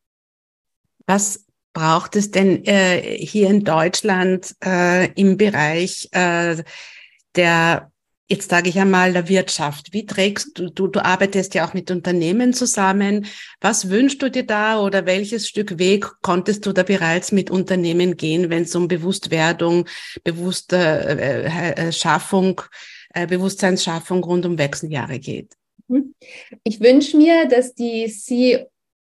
[1.06, 6.56] Was braucht es denn äh, hier in Deutschland äh, im Bereich äh,
[7.37, 7.92] der
[8.29, 9.93] jetzt sage ich einmal, der Wirtschaft.
[9.93, 13.27] Wie trägst du, du, du arbeitest ja auch mit Unternehmen zusammen.
[13.61, 18.17] Was wünschst du dir da oder welches Stück Weg konntest du da bereits mit Unternehmen
[18.17, 19.87] gehen, wenn es um Bewusstwerdung,
[20.25, 22.62] bewusste äh, äh, Schaffung,
[23.15, 25.53] äh, Bewusstseinsschaffung rund um Wechseljahre geht?
[25.89, 26.15] Mhm.
[26.65, 28.09] Ich wünsche mir, dass die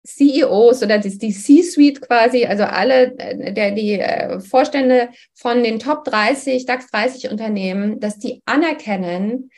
[0.10, 6.04] CEOs oder die, C-Suite quasi, also alle äh, der, die äh, Vorstände von den Top
[6.06, 9.52] 30, DAX 30 Unternehmen, dass die anerkennen,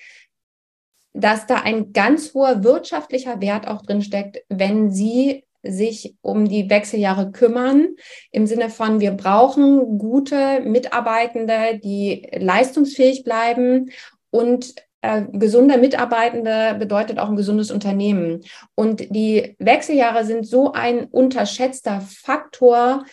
[1.14, 6.70] dass da ein ganz hoher wirtschaftlicher Wert auch drin steckt, wenn sie sich um die
[6.70, 7.90] Wechseljahre kümmern,
[8.32, 13.92] im Sinne von, wir brauchen gute Mitarbeitende, die leistungsfähig bleiben
[14.32, 18.42] und äh, gesunder Mitarbeitende bedeutet auch ein gesundes Unternehmen.
[18.76, 23.06] Und die Wechseljahre sind so ein unterschätzter Faktor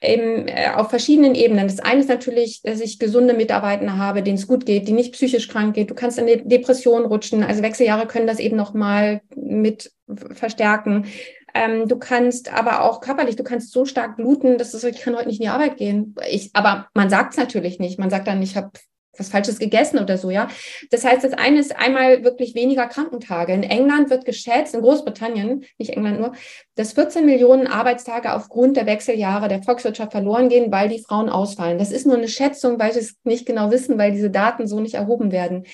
[0.00, 1.68] im, äh, auf verschiedenen Ebenen.
[1.68, 5.12] Das eine ist natürlich, dass ich gesunde Mitarbeitende habe, denen es gut geht, die nicht
[5.12, 5.90] psychisch krank geht.
[5.90, 7.42] Du kannst in eine Depression rutschen.
[7.42, 9.92] Also Wechseljahre können das eben noch mal mit
[10.32, 11.06] verstärken.
[11.54, 15.16] Ähm, du kannst aber auch körperlich, du kannst so stark bluten, dass du ich kann
[15.16, 16.14] heute nicht in die Arbeit gehen.
[16.28, 17.98] Ich, aber man sagt es natürlich nicht.
[17.98, 18.70] Man sagt dann, ich habe
[19.16, 20.48] was Falsches gegessen oder so, ja.
[20.90, 23.52] Das heißt, das eine ist einmal wirklich weniger Krankentage.
[23.52, 26.32] In England wird geschätzt, in Großbritannien, nicht England nur,
[26.74, 31.78] dass 14 Millionen Arbeitstage aufgrund der Wechseljahre der Volkswirtschaft verloren gehen, weil die Frauen ausfallen.
[31.78, 34.80] Das ist nur eine Schätzung, weil sie es nicht genau wissen, weil diese Daten so
[34.80, 35.64] nicht erhoben werden.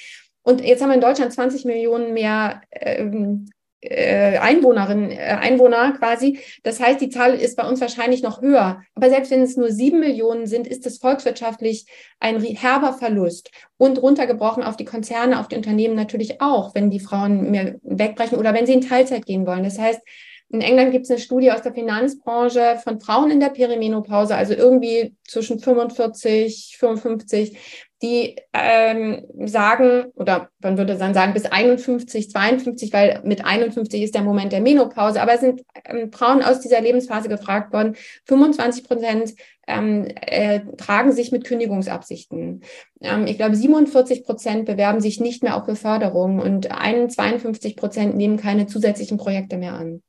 [0.43, 3.49] Und jetzt haben wir in Deutschland 20 Millionen mehr ähm,
[3.85, 6.39] äh, Einwohnerinnen, äh, Einwohner quasi.
[6.63, 8.83] Das heißt, die Zahl ist bei uns wahrscheinlich noch höher.
[8.95, 11.87] Aber selbst wenn es nur sieben Millionen sind, ist es volkswirtschaftlich
[12.21, 13.51] ein herber Verlust.
[13.77, 18.39] Und runtergebrochen auf die Konzerne, auf die Unternehmen natürlich auch, wenn die Frauen mehr wegbrechen
[18.39, 19.65] oder wenn sie in Teilzeit gehen wollen.
[19.65, 20.01] Das heißt,
[20.51, 24.55] in England gibt es eine Studie aus der Finanzbranche von Frauen in der Perimenopause, also
[24.55, 27.59] irgendwie zwischen 45, 55,
[28.05, 34.15] die ähm, sagen, oder man würde dann sagen, bis 51, 52, weil mit 51 ist
[34.15, 37.97] der Moment der Menopause, aber es sind ähm, Frauen aus dieser Lebensphase gefragt worden.
[38.27, 39.35] 25 Prozent
[39.67, 42.63] ähm, äh, tragen sich mit Kündigungsabsichten.
[43.01, 48.37] Ähm, ich glaube, 47 Prozent bewerben sich nicht mehr auf Beförderung und 51 Prozent nehmen
[48.37, 50.03] keine zusätzlichen Projekte mehr an.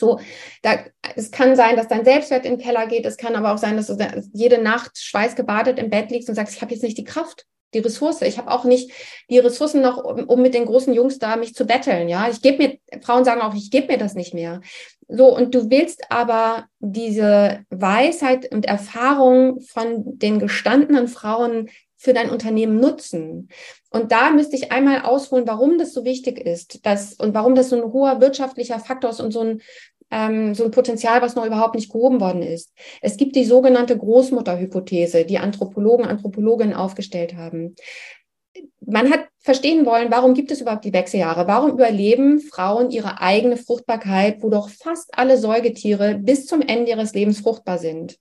[0.00, 0.18] So,
[0.62, 0.80] da,
[1.14, 3.06] es kann sein, dass dein Selbstwert in den Keller geht.
[3.06, 3.96] Es kann aber auch sein, dass du
[4.32, 7.78] jede Nacht schweißgebadet im Bett liegst und sagst, ich habe jetzt nicht die Kraft, die
[7.78, 8.22] Ressource.
[8.22, 8.90] Ich habe auch nicht
[9.28, 12.08] die Ressourcen noch, um, um, mit den großen Jungs da mich zu betteln.
[12.08, 14.60] Ja, ich gebe mir, Frauen sagen auch, ich gebe mir das nicht mehr.
[15.08, 22.30] So, und du willst aber diese Weisheit und Erfahrung von den gestandenen Frauen für dein
[22.30, 23.48] Unternehmen nutzen.
[23.90, 27.68] Und da müsste ich einmal ausholen, warum das so wichtig ist dass, und warum das
[27.68, 29.60] so ein hoher wirtschaftlicher Faktor ist und so ein,
[30.10, 32.72] ähm, so ein Potenzial, was noch überhaupt nicht gehoben worden ist.
[33.00, 37.74] Es gibt die sogenannte Großmutterhypothese, die Anthropologen, Anthropologinnen aufgestellt haben.
[38.80, 41.46] Man hat verstehen wollen, warum gibt es überhaupt die Wechseljahre?
[41.46, 47.14] Warum überleben Frauen ihre eigene Fruchtbarkeit, wo doch fast alle Säugetiere bis zum Ende ihres
[47.14, 48.18] Lebens fruchtbar sind?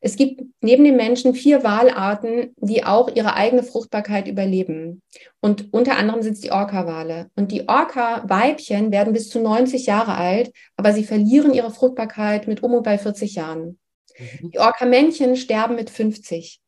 [0.00, 5.02] Es gibt neben den Menschen vier Walarten, die auch ihre eigene Fruchtbarkeit überleben.
[5.40, 7.30] Und unter anderem sind es die Orca-Wale.
[7.36, 12.62] Und die Orca-Weibchen werden bis zu 90 Jahre alt, aber sie verlieren ihre Fruchtbarkeit mit
[12.62, 13.78] um und bei 40 Jahren.
[14.18, 14.50] Mhm.
[14.50, 16.61] Die Orca-Männchen sterben mit 50.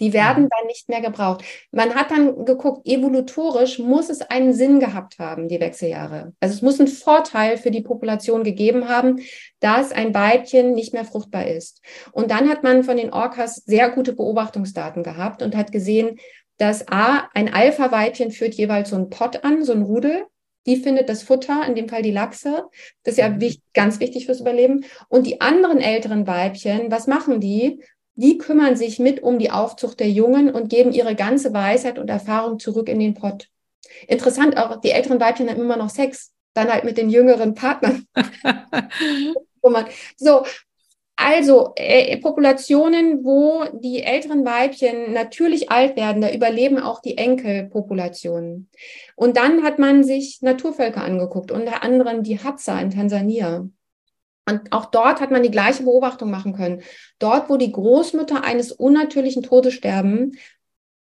[0.00, 0.48] Die werden mhm.
[0.48, 1.44] dann nicht mehr gebraucht.
[1.72, 6.32] Man hat dann geguckt, evolutorisch muss es einen Sinn gehabt haben, die Wechseljahre.
[6.40, 9.20] Also es muss einen Vorteil für die Population gegeben haben,
[9.60, 11.82] dass ein Weibchen nicht mehr fruchtbar ist.
[12.12, 16.18] Und dann hat man von den Orcas sehr gute Beobachtungsdaten gehabt und hat gesehen,
[16.58, 20.26] dass A, ein Alpha-Weibchen führt jeweils so einen Pott an, so ein Rudel.
[20.66, 22.64] Die findet das Futter, in dem Fall die Lachse.
[23.04, 23.40] Das ist ja mhm.
[23.40, 24.84] wichtig, ganz wichtig fürs Überleben.
[25.08, 27.82] Und die anderen älteren Weibchen, was machen die?
[28.18, 32.10] Die kümmern sich mit um die Aufzucht der Jungen und geben ihre ganze Weisheit und
[32.10, 33.48] Erfahrung zurück in den Pott.
[34.08, 38.06] Interessant auch, die älteren Weibchen haben immer noch Sex, dann halt mit den jüngeren Partnern.
[40.16, 40.42] so,
[41.14, 48.68] also äh, Populationen, wo die älteren Weibchen natürlich alt werden, da überleben auch die Enkelpopulationen.
[49.14, 53.68] Und dann hat man sich Naturvölker angeguckt, unter anderem die Hadza in Tansania.
[54.48, 56.82] Und auch dort hat man die gleiche Beobachtung machen können.
[57.18, 60.32] Dort, wo die Großmütter eines unnatürlichen Todes sterben,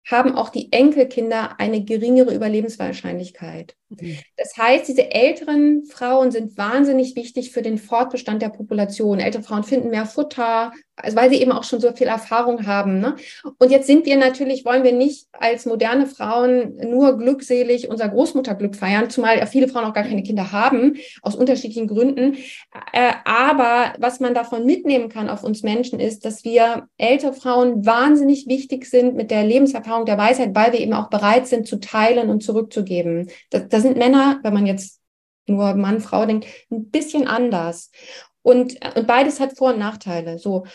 [0.09, 3.75] haben auch die Enkelkinder eine geringere Überlebenswahrscheinlichkeit.
[3.89, 4.17] Mhm.
[4.37, 9.19] Das heißt, diese älteren Frauen sind wahnsinnig wichtig für den Fortbestand der Population.
[9.19, 12.99] Ältere Frauen finden mehr Futter, also weil sie eben auch schon so viel Erfahrung haben.
[12.99, 13.15] Ne?
[13.59, 18.75] Und jetzt sind wir natürlich, wollen wir nicht als moderne Frauen nur glückselig unser Großmutterglück
[18.75, 22.37] feiern, zumal viele Frauen auch gar keine Kinder haben, aus unterschiedlichen Gründen.
[23.25, 28.47] Aber was man davon mitnehmen kann auf uns Menschen ist, dass wir ältere Frauen wahnsinnig
[28.47, 32.29] wichtig sind mit der Lebenserfahrung, der Weisheit, weil wir eben auch bereit sind zu teilen
[32.29, 33.29] und zurückzugeben.
[33.49, 35.01] Das, da sind Männer, wenn man jetzt
[35.47, 37.91] nur Mann, Frau denkt, ein bisschen anders.
[38.41, 40.37] Und, und beides hat Vor- und Nachteile.
[40.37, 40.65] So.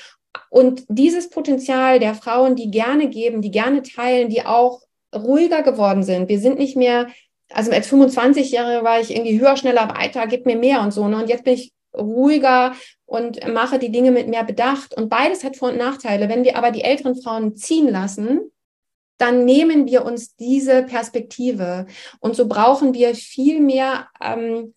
[0.51, 4.81] Und dieses Potenzial der Frauen, die gerne geben, die gerne teilen, die auch
[5.15, 6.29] ruhiger geworden sind.
[6.29, 7.09] Wir sind nicht mehr,
[7.51, 11.07] also als 25-Jährige war ich irgendwie höher, schneller, weiter, gib mir mehr und so.
[11.09, 11.17] Ne?
[11.17, 14.95] Und jetzt bin ich ruhiger und mache die Dinge mit mehr Bedacht.
[14.95, 16.29] Und beides hat Vor- und Nachteile.
[16.29, 18.41] Wenn wir aber die älteren Frauen ziehen lassen,
[19.19, 21.87] dann nehmen wir uns diese Perspektive.
[22.21, 24.75] Und so brauchen wir viel mehr ähm,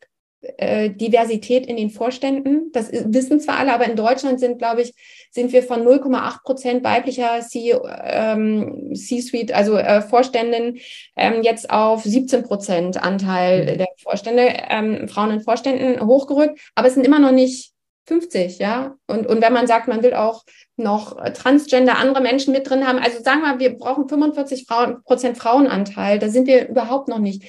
[0.57, 2.71] äh, Diversität in den Vorständen.
[2.71, 4.93] Das wissen zwar alle, aber in Deutschland sind, glaube ich,
[5.31, 10.77] sind wir von 0,8 Prozent weiblicher ähm, C-Suite, also äh, Vorständen,
[11.15, 13.77] ähm, jetzt auf 17 Prozent Anteil mhm.
[13.79, 16.59] der Vorstände, ähm, Frauen in Vorständen hochgerückt.
[16.75, 17.74] Aber es sind immer noch nicht
[18.07, 18.95] 50, ja.
[19.07, 20.43] Und, und wenn man sagt, man will auch
[20.75, 25.37] noch Transgender, andere Menschen mit drin haben, also sagen wir, wir brauchen 45 Frauen, Prozent
[25.37, 27.43] Frauenanteil, da sind wir überhaupt noch nicht.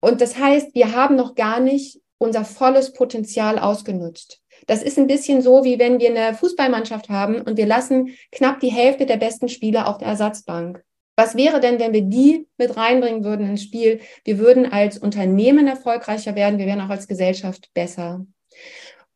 [0.00, 4.40] Und das heißt, wir haben noch gar nicht unser volles Potenzial ausgenutzt.
[4.66, 8.60] Das ist ein bisschen so, wie wenn wir eine Fußballmannschaft haben und wir lassen knapp
[8.60, 10.84] die Hälfte der besten Spieler auf der Ersatzbank.
[11.16, 14.00] Was wäre denn, wenn wir die mit reinbringen würden ins Spiel?
[14.24, 18.24] Wir würden als Unternehmen erfolgreicher werden, wir wären auch als Gesellschaft besser.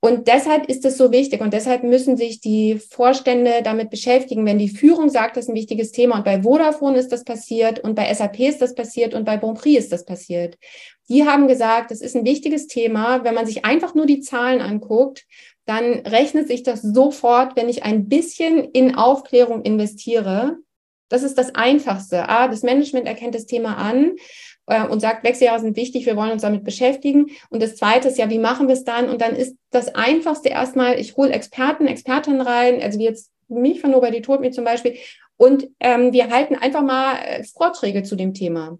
[0.06, 4.56] Und deshalb ist es so wichtig und deshalb müssen sich die Vorstände damit beschäftigen, wenn
[4.56, 7.96] die Führung sagt, das ist ein wichtiges Thema und bei Vodafone ist das passiert und
[7.96, 10.58] bei SAP ist das passiert und bei Bonprix ist das passiert.
[11.08, 13.24] Die haben gesagt, das ist ein wichtiges Thema.
[13.24, 15.26] Wenn man sich einfach nur die Zahlen anguckt,
[15.64, 20.58] dann rechnet sich das sofort, wenn ich ein bisschen in Aufklärung investiere.
[21.08, 22.28] Das ist das Einfachste.
[22.28, 24.12] Ah, das Management erkennt das Thema an
[24.66, 27.26] und sagt, Wechseljahre sind wichtig, wir wollen uns damit beschäftigen.
[27.50, 29.08] Und das Zweite ist ja, wie machen wir es dann?
[29.08, 33.80] Und dann ist das Einfachste erstmal, ich hole Experten, Expertinnen rein, also wie jetzt mich
[33.80, 34.96] von Nobel die Tod mir zum Beispiel.
[35.36, 38.78] Und ähm, wir halten einfach mal äh, Vorträge zu dem Thema.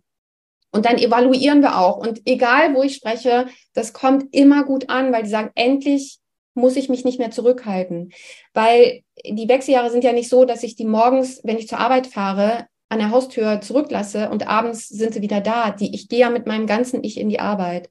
[0.73, 1.99] Und dann evaluieren wir auch.
[1.99, 6.19] Und egal, wo ich spreche, das kommt immer gut an, weil die sagen, endlich
[6.55, 8.13] muss ich mich nicht mehr zurückhalten.
[8.55, 12.07] Weil die Wechseljahre sind ja nicht so, dass ich die morgens, wenn ich zur Arbeit
[12.07, 15.71] fahre, an der Haustür zurücklasse und abends sind sie wieder da.
[15.71, 17.91] Die, ich gehe ja mit meinem ganzen Ich in die Arbeit.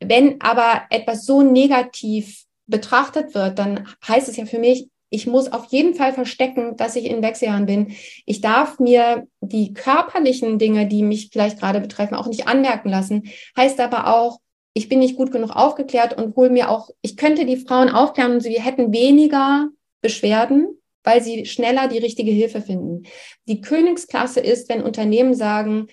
[0.00, 5.52] Wenn aber etwas so negativ betrachtet wird, dann heißt es ja für mich, ich muss
[5.52, 7.92] auf jeden Fall verstecken, dass ich in Wechseljahren bin.
[8.24, 13.30] Ich darf mir die körperlichen Dinge, die mich vielleicht gerade betreffen, auch nicht anmerken lassen.
[13.56, 14.40] Heißt aber auch,
[14.74, 18.32] ich bin nicht gut genug aufgeklärt und hole mir auch, ich könnte die Frauen aufklären
[18.32, 19.68] und sie hätten weniger
[20.02, 23.04] Beschwerden, weil sie schneller die richtige Hilfe finden.
[23.46, 25.86] Die Königsklasse ist, wenn Unternehmen sagen,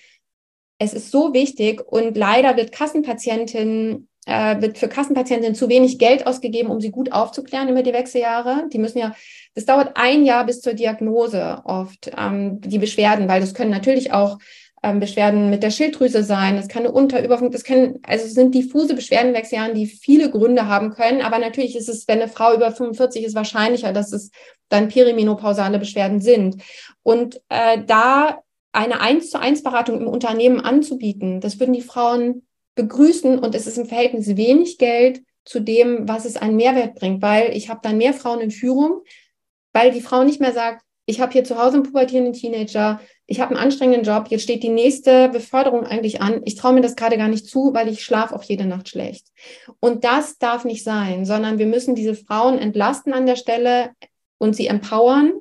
[0.79, 6.25] es ist so wichtig und leider wird Kassenpatientin äh, wird für Kassenpatientinnen zu wenig Geld
[6.25, 8.69] ausgegeben, um sie gut aufzuklären über die Wechseljahre.
[8.71, 9.13] Die müssen ja,
[9.53, 14.13] das dauert ein Jahr bis zur Diagnose oft, ähm, die Beschwerden, weil das können natürlich
[14.13, 14.39] auch
[14.83, 18.53] ähm, Beschwerden mit der Schilddrüse sein, das kann eine Unterüberfunktion, das können, also es sind
[18.53, 22.53] diffuse Beschwerden Wechseljahren, die viele Gründe haben können, aber natürlich ist es, wenn eine Frau
[22.53, 24.29] über 45 ist, wahrscheinlicher, dass es
[24.67, 26.61] dann perimenopausale Beschwerden sind.
[27.01, 28.39] Und äh, da
[28.73, 33.67] eine eins zu eins Beratung im Unternehmen anzubieten, das würden die Frauen begrüßen und es
[33.67, 37.81] ist im Verhältnis wenig Geld zu dem, was es einen Mehrwert bringt, weil ich habe
[37.83, 39.03] dann mehr Frauen in Führung,
[39.73, 43.39] weil die Frau nicht mehr sagt, ich habe hier zu Hause einen pubertierenden Teenager, ich
[43.39, 46.41] habe einen anstrengenden Job, jetzt steht die nächste Beförderung eigentlich an.
[46.45, 49.27] Ich traue mir das gerade gar nicht zu, weil ich schlafe auch jede Nacht schlecht.
[49.79, 53.91] Und das darf nicht sein, sondern wir müssen diese Frauen entlasten an der Stelle
[54.39, 55.33] und sie empowern,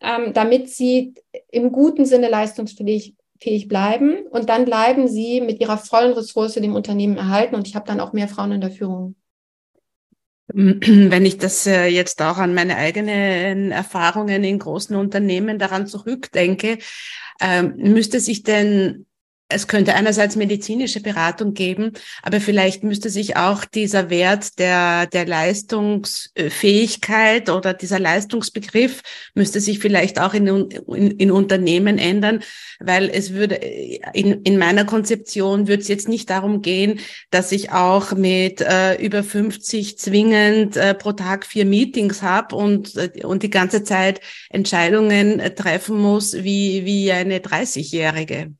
[0.00, 1.14] ähm, damit sie
[1.50, 4.26] im guten Sinne leistungsfähig fähig bleiben.
[4.30, 7.54] Und dann bleiben sie mit ihrer vollen Ressource dem Unternehmen erhalten.
[7.54, 9.14] Und ich habe dann auch mehr Frauen in der Führung.
[10.54, 16.78] Wenn ich das äh, jetzt auch an meine eigenen Erfahrungen in großen Unternehmen daran zurückdenke,
[17.40, 19.06] ähm, müsste sich denn
[19.50, 25.26] es könnte einerseits medizinische Beratung geben, aber vielleicht müsste sich auch dieser Wert der, der
[25.26, 29.02] Leistungsfähigkeit oder dieser Leistungsbegriff
[29.34, 32.42] müsste sich vielleicht auch in, in, in Unternehmen ändern,
[32.78, 37.72] weil es würde, in, in meiner Konzeption würde es jetzt nicht darum gehen, dass ich
[37.72, 43.42] auch mit äh, über 50 zwingend äh, pro Tag vier Meetings habe und, äh, und
[43.42, 48.54] die ganze Zeit Entscheidungen äh, treffen muss wie, wie eine 30-Jährige.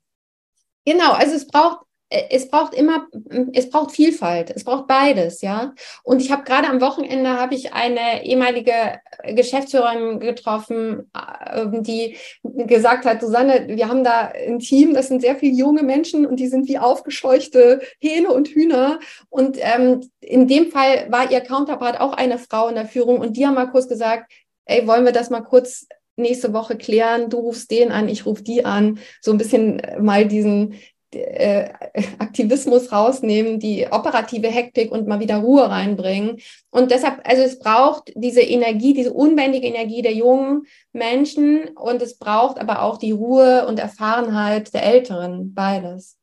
[0.84, 3.06] Genau, also es braucht äh, es braucht immer,
[3.52, 5.74] es braucht Vielfalt, es braucht beides, ja.
[6.02, 11.10] Und ich habe gerade am Wochenende habe ich eine ehemalige Geschäftsführerin getroffen,
[11.54, 15.82] ähm, die gesagt hat, Susanne, wir haben da ein Team, das sind sehr viele junge
[15.82, 18.98] Menschen und die sind wie aufgescheuchte Hähne und Hühner.
[19.28, 23.36] Und ähm, in dem Fall war ihr Counterpart auch eine Frau in der Führung und
[23.36, 24.32] die haben mal kurz gesagt,
[24.66, 25.86] ey, wollen wir das mal kurz
[26.20, 30.00] nächste Woche klären, du rufst den an, ich rufe die an, so ein bisschen äh,
[30.00, 30.74] mal diesen
[31.12, 31.70] äh,
[32.18, 36.38] Aktivismus rausnehmen, die operative Hektik und mal wieder Ruhe reinbringen.
[36.70, 40.62] Und deshalb, also es braucht diese Energie, diese unbändige Energie der jungen
[40.92, 46.16] Menschen und es braucht aber auch die Ruhe und Erfahrenheit der Älteren, beides.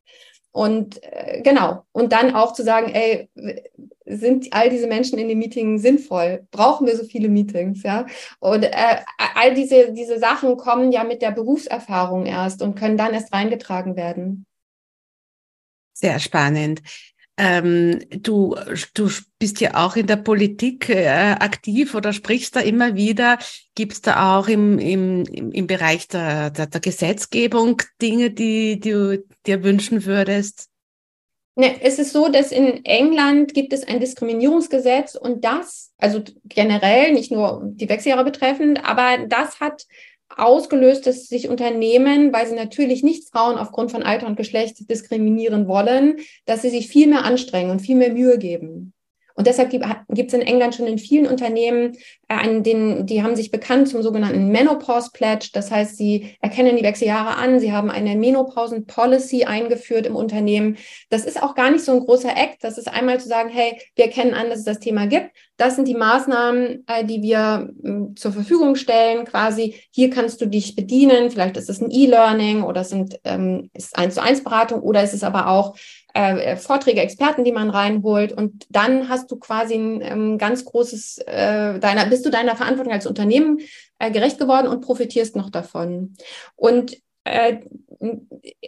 [0.50, 3.28] Und äh, genau, und dann auch zu sagen, ey,
[4.08, 6.46] sind all diese Menschen in den Meetings sinnvoll?
[6.50, 7.82] Brauchen wir so viele Meetings?
[7.82, 8.06] Ja.
[8.40, 8.96] Und äh,
[9.34, 13.96] all diese, diese Sachen kommen ja mit der Berufserfahrung erst und können dann erst reingetragen
[13.96, 14.46] werden.
[15.92, 16.82] Sehr spannend.
[17.40, 18.56] Ähm, du,
[18.94, 23.38] du bist ja auch in der Politik äh, aktiv oder sprichst da immer wieder.
[23.76, 28.90] Gibt es da auch im, im, im Bereich der, der, der Gesetzgebung Dinge, die, die
[28.90, 30.68] du dir wünschen würdest?
[31.60, 37.12] Ne, es ist so, dass in England gibt es ein Diskriminierungsgesetz und das, also generell,
[37.12, 39.84] nicht nur die Wechseljahre betreffend, aber das hat
[40.28, 45.66] ausgelöst, dass sich Unternehmen, weil sie natürlich nicht Frauen aufgrund von Alter und Geschlecht diskriminieren
[45.66, 48.92] wollen, dass sie sich viel mehr anstrengen und viel mehr Mühe geben.
[49.38, 49.84] Und deshalb gibt
[50.32, 51.92] es in England schon in vielen Unternehmen,
[52.26, 55.50] äh, einen, den, die haben sich bekannt zum sogenannten Menopause Pledge.
[55.52, 60.76] Das heißt, sie erkennen die Wechseljahre an, sie haben eine Menopausen Policy eingeführt im Unternehmen.
[61.08, 62.64] Das ist auch gar nicht so ein großer Act.
[62.64, 65.30] Das ist einmal zu sagen, hey, wir erkennen an, dass es das Thema gibt.
[65.56, 69.24] Das sind die Maßnahmen, äh, die wir äh, zur Verfügung stellen.
[69.24, 71.30] Quasi, hier kannst du dich bedienen.
[71.30, 75.04] Vielleicht ist es ein E-Learning oder es sind, ähm, ist eins zu eins Beratung oder
[75.04, 75.76] ist es aber auch
[76.14, 78.32] äh, Vorträge, Experten, die man reinholt.
[78.32, 82.92] Und dann hast du quasi ein ähm, ganz großes, äh, deiner, bist du deiner Verantwortung
[82.92, 83.60] als Unternehmen
[83.98, 86.14] äh, gerecht geworden und profitierst noch davon.
[86.56, 87.58] Und äh,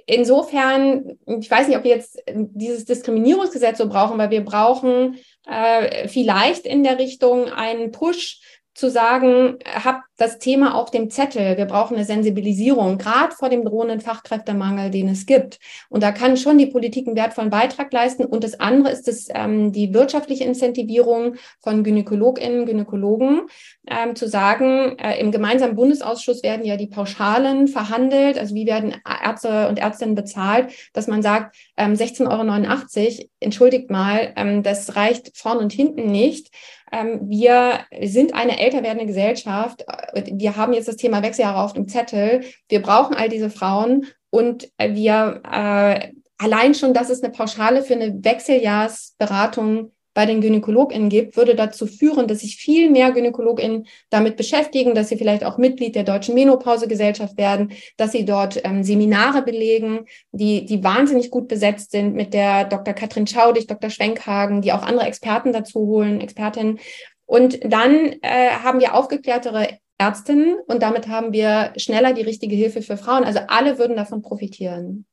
[0.07, 6.09] insofern, ich weiß nicht, ob wir jetzt dieses Diskriminierungsgesetz so brauchen, weil wir brauchen äh,
[6.09, 8.41] vielleicht in der Richtung einen Push
[8.75, 11.57] zu sagen, habt das Thema auf dem Zettel.
[11.57, 15.59] Wir brauchen eine Sensibilisierung, gerade vor dem drohenden Fachkräftemangel, den es gibt.
[15.89, 18.25] Und da kann schon die Politik einen wertvollen Beitrag leisten.
[18.25, 23.43] Und das andere ist das, ähm, die wirtschaftliche Incentivierung von GynäkologInnen, Gynäkologen,
[23.89, 28.95] ähm, zu sagen, äh, im gemeinsamen Bundesausschuss werden ja die Pauschalen verhandelt, also wie werden
[29.25, 35.37] Ärzte und Ärztinnen bezahlt, dass man sagt, ähm, 16,89 Euro, entschuldigt mal, ähm, das reicht
[35.37, 36.51] vorn und hinten nicht.
[36.93, 39.85] Ähm, wir sind eine älter werdende Gesellschaft.
[40.15, 42.45] Wir haben jetzt das Thema Wechseljahre auf dem Zettel.
[42.69, 47.95] Wir brauchen all diese Frauen und wir äh, allein schon, dass es eine Pauschale für
[47.95, 54.37] eine Wechseljahrsberatung bei den GynäkologInnen gibt, würde dazu führen, dass sich viel mehr GynäkologInnen damit
[54.37, 59.41] beschäftigen, dass sie vielleicht auch Mitglied der Deutschen Menopausegesellschaft werden, dass sie dort ähm, Seminare
[59.41, 60.01] belegen,
[60.31, 62.93] die, die wahnsinnig gut besetzt sind mit der Dr.
[62.93, 63.89] Katrin Schaudig, Dr.
[63.89, 66.81] Schwenkhagen, die auch andere Experten dazu holen, Expertinnen.
[67.25, 72.83] Und dann äh, haben wir aufgeklärtere Ärztinnen und damit haben wir schneller die richtige Hilfe
[72.83, 73.25] für Frauen.
[73.25, 75.07] Also alle würden davon profitieren.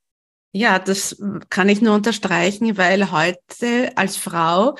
[0.57, 4.75] Ja, das kann ich nur unterstreichen, weil heute als Frau,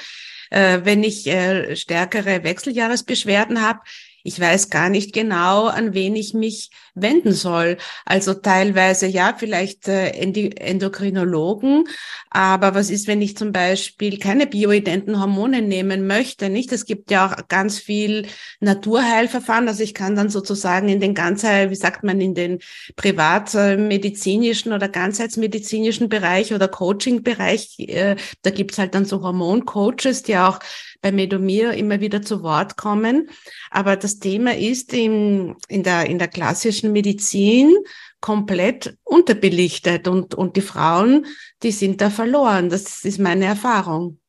[0.50, 3.82] äh, wenn ich äh, stärkere Wechseljahresbeschwerden habe,
[4.28, 7.78] ich weiß gar nicht genau, an wen ich mich wenden soll.
[8.04, 11.86] Also teilweise ja, vielleicht äh, Endokrinologen,
[12.30, 16.50] aber was ist, wenn ich zum Beispiel keine bioidenten Hormone nehmen möchte?
[16.50, 16.74] Nicht?
[16.74, 18.28] Es gibt ja auch ganz viel
[18.60, 19.70] Naturheilverfahren.
[19.70, 22.60] Also ich kann dann sozusagen in den Ganzheil, wie sagt man, in den
[22.98, 30.60] privatmedizinischen oder ganzheitsmedizinischen Bereich oder Coaching-Bereich, äh, da gibt's halt dann so Hormoncoaches, die auch
[31.08, 33.30] bei Medomir immer wieder zu Wort kommen.
[33.72, 37.74] Aber das Thema ist in, in, der, in der klassischen Medizin
[38.20, 41.26] komplett unterbelichtet und, und die Frauen,
[41.64, 42.70] die sind da verloren.
[42.70, 44.20] Das ist meine Erfahrung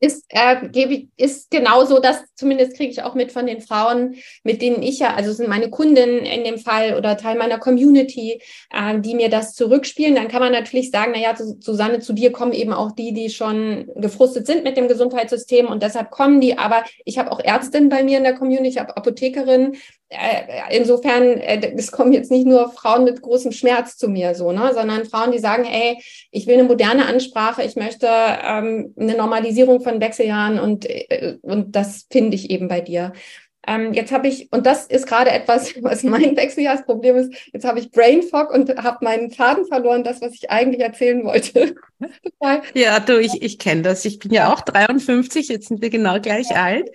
[0.00, 4.82] ist, äh, ist genauso, das zumindest kriege ich auch mit von den Frauen, mit denen
[4.82, 9.14] ich ja, also sind meine Kunden in dem Fall oder Teil meiner Community, äh, die
[9.14, 10.14] mir das zurückspielen.
[10.14, 13.90] Dann kann man natürlich sagen, naja, Susanne, zu dir kommen eben auch die, die schon
[13.96, 16.58] gefrustet sind mit dem Gesundheitssystem und deshalb kommen die.
[16.58, 19.76] Aber ich habe auch Ärztinnen bei mir in der Community, ich habe Apothekerinnen.
[20.10, 24.52] Äh, insofern, äh, es kommen jetzt nicht nur Frauen mit großem Schmerz zu mir, so,
[24.52, 25.98] ne, sondern Frauen, die sagen, ey,
[26.30, 31.76] ich will eine moderne Ansprache, ich möchte ähm, eine Normalisierung von Wechseljahren und, äh, und
[31.76, 33.12] das finde ich eben bei dir.
[33.66, 37.78] Ähm, jetzt habe ich, und das ist gerade etwas, was mein Wechseljahrsproblem ist, jetzt habe
[37.78, 41.74] ich Brain Fog und habe meinen Faden verloren, das, was ich eigentlich erzählen wollte.
[42.74, 44.04] ja, du, ich, ich kenne das.
[44.04, 46.62] Ich bin ja auch 53, jetzt sind wir genau gleich ja.
[46.62, 46.90] alt.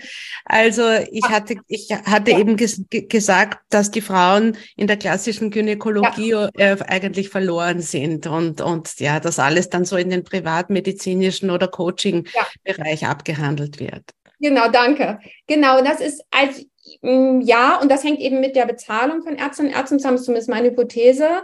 [0.46, 2.40] Also ich hatte, ich hatte ja.
[2.40, 6.50] eben ges gesagt, dass die Frauen in der klassischen Gynäkologie ja.
[6.56, 11.68] äh, eigentlich verloren sind und, und ja, dass alles dann so in den privatmedizinischen oder
[11.68, 14.04] Coaching-Bereich abgehandelt wird.
[14.40, 15.20] Genau, danke.
[15.48, 16.66] Genau, das ist als
[17.02, 20.26] mm, ja, und das hängt eben mit der Bezahlung von Ärztinnen und Ärzten zusammen, ist
[20.26, 21.44] zumindest meine Hypothese.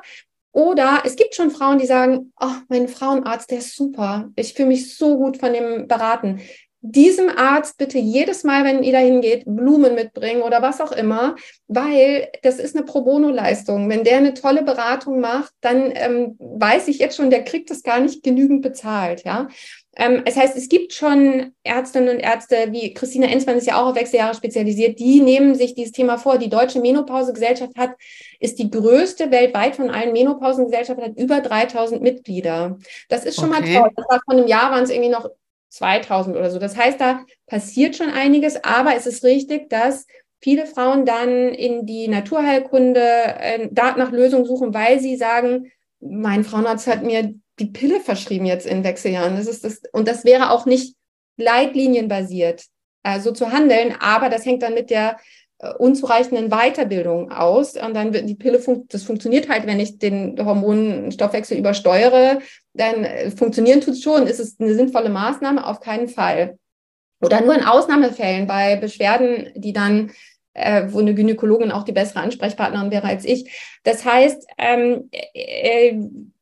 [0.51, 4.29] Oder es gibt schon Frauen, die sagen, oh, mein Frauenarzt, der ist super.
[4.37, 6.39] Ich fühle mich so gut von dem beraten.
[6.81, 11.35] diesem Arzt bitte jedes Mal, wenn ihr da hingeht, Blumen mitbringen oder was auch immer,
[11.67, 13.89] weil das ist eine Pro Bono-Leistung.
[13.89, 17.81] Wenn der eine tolle Beratung macht, dann ähm, weiß ich jetzt schon, der kriegt das
[17.83, 19.47] gar nicht genügend bezahlt, ja.
[19.97, 23.87] Ähm, es heißt, es gibt schon Ärztinnen und Ärzte, wie Christina Enzmann ist ja auch
[23.89, 26.37] auf Wechseljahre spezialisiert, die nehmen sich dieses Thema vor.
[26.37, 27.91] Die Deutsche Menopausegesellschaft hat,
[28.39, 32.77] ist die größte weltweit von allen Menopausengesellschaften, hat über 3000 Mitglieder.
[33.07, 33.73] Das ist schon okay.
[33.73, 33.91] mal toll.
[33.95, 35.29] Das war vor einem Jahr waren es irgendwie noch
[35.69, 36.59] 2000 oder so.
[36.59, 40.07] Das heißt, da passiert schon einiges, aber es ist richtig, dass
[40.41, 46.87] viele Frauen dann in die Naturheilkunde äh, nach Lösungen suchen, weil sie sagen, mein Frauenarzt
[46.87, 49.35] hat mir die Pille verschrieben jetzt in Wechseljahren.
[49.35, 50.95] Das ist das, und das wäre auch nicht
[51.37, 52.65] leitlinienbasiert,
[53.03, 55.17] äh, so zu handeln, aber das hängt dann mit der
[55.59, 57.75] äh, unzureichenden Weiterbildung aus.
[57.75, 62.39] Und dann wird die Pille, fun das funktioniert halt, wenn ich den Hormonstoffwechsel übersteuere,
[62.73, 64.27] dann äh, funktionieren tut es schon.
[64.27, 65.65] Ist es eine sinnvolle Maßnahme?
[65.65, 66.57] Auf keinen Fall.
[67.21, 70.11] Oder nur in Ausnahmefällen bei Beschwerden, die dann
[70.55, 73.51] äh, wo eine Gynäkologin auch die bessere Ansprechpartnerin wäre als ich.
[73.83, 75.97] Das heißt, ähm, äh,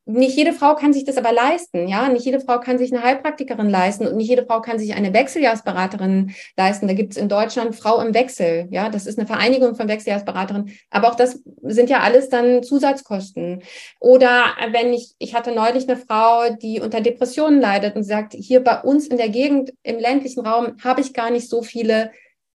[0.06, 2.08] nicht jede Frau kann sich das aber leisten, ja.
[2.08, 5.14] Nicht jede Frau kann sich eine Heilpraktikerin leisten und nicht jede Frau kann sich eine
[5.14, 6.88] Wechseljahrsberaterin leisten.
[6.88, 8.90] Da gibt es in Deutschland Frau im Wechsel, ja.
[8.90, 10.72] Das ist eine Vereinigung von Wechseljahrsberaterinnen.
[10.90, 13.62] Aber auch das sind ja alles dann Zusatzkosten.
[13.98, 18.62] Oder wenn ich, ich hatte neulich eine Frau, die unter Depressionen leidet und sagt, hier
[18.62, 22.10] bei uns in der Gegend im ländlichen Raum habe ich gar nicht so viele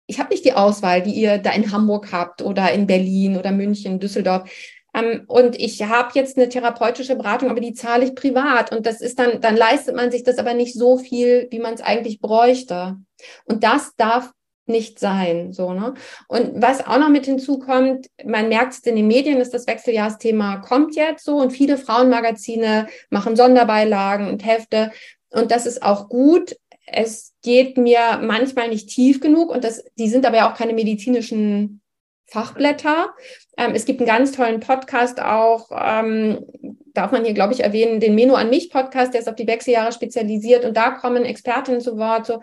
[0.07, 3.51] ich habe nicht die Auswahl, die ihr da in Hamburg habt oder in Berlin oder
[3.51, 4.47] München, Düsseldorf.
[4.95, 8.73] Ähm, und ich habe jetzt eine therapeutische Beratung, aber die zahle ich privat.
[8.73, 11.73] Und das ist dann, dann leistet man sich das aber nicht so viel, wie man
[11.73, 12.97] es eigentlich bräuchte.
[13.45, 14.31] Und das darf
[14.67, 15.93] nicht sein, so, ne?
[16.27, 20.57] Und was auch noch mit hinzukommt, man merkt es in den Medien, ist das Wechseljahrsthema
[20.57, 24.91] kommt jetzt so und viele Frauenmagazine machen Sonderbeilagen und Hefte
[25.29, 26.55] und das ist auch gut.
[26.87, 30.73] Es geht mir manchmal nicht tief genug und das, die sind aber ja auch keine
[30.73, 31.81] medizinischen
[32.27, 33.13] Fachblätter.
[33.57, 36.45] Ähm, es gibt einen ganz tollen Podcast auch, ähm,
[36.93, 39.47] darf man hier, glaube ich, erwähnen, den Meno an mich Podcast, der ist auf die
[39.47, 42.25] Wechseljahre spezialisiert und da kommen Expertinnen zu Wort.
[42.25, 42.41] So,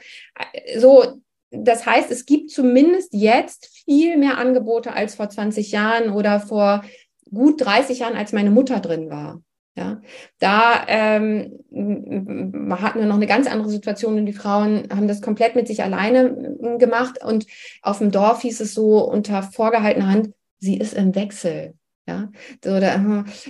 [0.52, 6.10] äh, so, das heißt, es gibt zumindest jetzt viel mehr Angebote als vor 20 Jahren
[6.10, 6.82] oder vor
[7.30, 9.42] gut 30 Jahren, als meine Mutter drin war.
[9.74, 10.02] Ja,
[10.38, 15.54] da ähm, hatten wir noch eine ganz andere Situation und die Frauen haben das komplett
[15.54, 17.46] mit sich alleine gemacht und
[17.80, 21.74] auf dem Dorf hieß es so unter vorgehaltener Hand, sie ist im Wechsel.
[22.08, 22.32] Ja,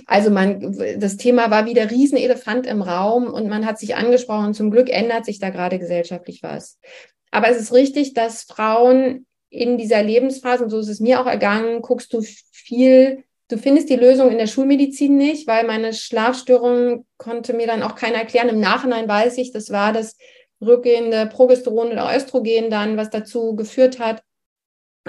[0.05, 4.53] also man, das Thema war wie der Riesenelefant im Raum und man hat sich angesprochen.
[4.53, 6.77] Zum Glück ändert sich da gerade gesellschaftlich was.
[7.31, 11.25] Aber es ist richtig, dass Frauen in dieser Lebensphase, und so ist es mir auch
[11.25, 17.05] ergangen, guckst du viel Du findest die Lösung in der Schulmedizin nicht, weil meine Schlafstörung
[17.17, 18.49] konnte mir dann auch keiner erklären.
[18.49, 20.15] Im Nachhinein weiß ich, das war das
[20.59, 24.23] rückgehende Progesteron oder Östrogen dann, was dazu geführt hat.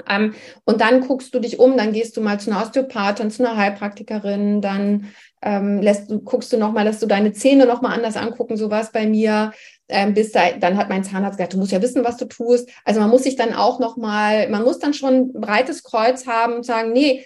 [0.09, 0.33] Ähm,
[0.65, 3.57] und dann guckst du dich um, dann gehst du mal zu einer Osteopathin, zu einer
[3.57, 8.57] Heilpraktikerin, dann ähm, lässt du, guckst du nochmal, dass du deine Zähne nochmal anders angucken,
[8.57, 9.53] so war es bei mir.
[9.87, 12.69] Ähm, bis da, dann hat mein Zahnarzt gesagt, du musst ja wissen, was du tust.
[12.83, 16.53] Also man muss sich dann auch nochmal, man muss dann schon ein breites Kreuz haben
[16.53, 17.25] und sagen, nee,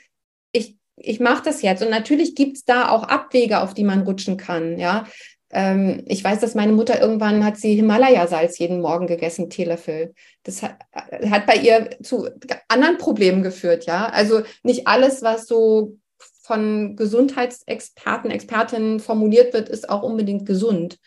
[0.51, 1.81] ich ich mache das jetzt.
[1.81, 4.77] Und natürlich gibt es da auch Abwege, auf die man rutschen kann.
[4.77, 5.05] Ja,
[5.51, 10.13] ähm, ich weiß, dass meine Mutter irgendwann hat sie Himalaya-Salz jeden Morgen gegessen, Teelöffel.
[10.43, 12.29] Das hat, hat bei ihr zu
[12.67, 13.85] anderen Problemen geführt.
[13.85, 15.97] Ja, also nicht alles, was so
[16.43, 20.97] von Gesundheitsexperten, Expertinnen formuliert wird, ist auch unbedingt gesund.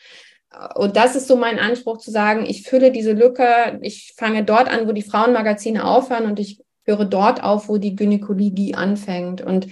[0.75, 4.69] Und das ist so mein Anspruch zu sagen, ich fülle diese Lücke, ich fange dort
[4.69, 9.69] an, wo die Frauenmagazine aufhören und ich höre dort auf, wo die Gynäkologie anfängt und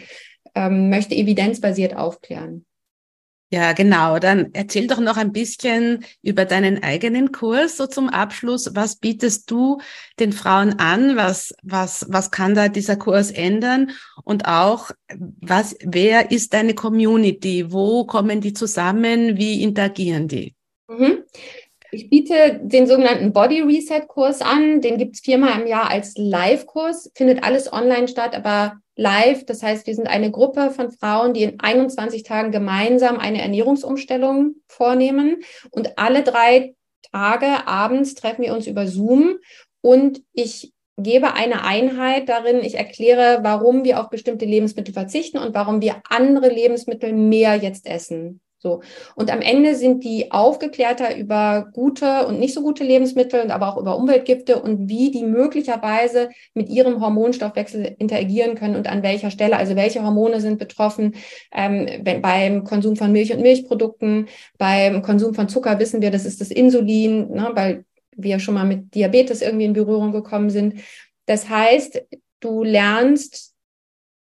[0.55, 2.65] ähm, möchte evidenzbasiert aufklären.
[3.53, 4.21] Ja, genau.
[4.21, 8.71] Dann erzähl doch noch ein bisschen über deinen eigenen Kurs so zum Abschluss.
[8.77, 9.81] Was bietest du
[10.21, 11.17] den Frauen an?
[11.17, 13.91] Was, was, was kann da dieser Kurs ändern?
[14.23, 14.93] Und auch,
[15.41, 17.73] was, wer ist deine Community?
[17.73, 19.37] Wo kommen die zusammen?
[19.37, 20.55] Wie interagieren die?
[20.87, 21.25] Mhm.
[21.91, 24.81] Ich biete den sogenannten Body Reset Kurs an.
[24.81, 27.11] Den gibt es viermal im Jahr als Live-Kurs.
[27.17, 29.47] Findet alles online statt, aber live.
[29.47, 34.57] Das heißt, wir sind eine Gruppe von Frauen, die in 21 Tagen gemeinsam eine Ernährungsumstellung
[34.69, 35.43] vornehmen.
[35.71, 36.75] Und alle drei
[37.11, 39.39] Tage abends treffen wir uns über Zoom
[39.81, 42.61] und ich gebe eine Einheit darin.
[42.61, 47.87] Ich erkläre, warum wir auf bestimmte Lebensmittel verzichten und warum wir andere Lebensmittel mehr jetzt
[47.87, 48.43] essen.
[48.63, 48.83] So.
[49.15, 53.79] Und am Ende sind die aufgeklärter über gute und nicht so gute Lebensmittel, aber auch
[53.79, 59.57] über Umweltgifte und wie die möglicherweise mit ihrem Hormonstoffwechsel interagieren können und an welcher Stelle,
[59.57, 61.15] also welche Hormone sind betroffen.
[61.53, 66.43] Ähm, beim Konsum von Milch und Milchprodukten, beim Konsum von Zucker wissen wir, das ist
[66.43, 70.81] das Insulin, ne, weil wir schon mal mit Diabetes irgendwie in Berührung gekommen sind.
[71.25, 72.03] Das heißt,
[72.41, 73.55] du lernst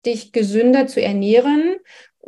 [0.07, 1.77] dich gesünder zu ernähren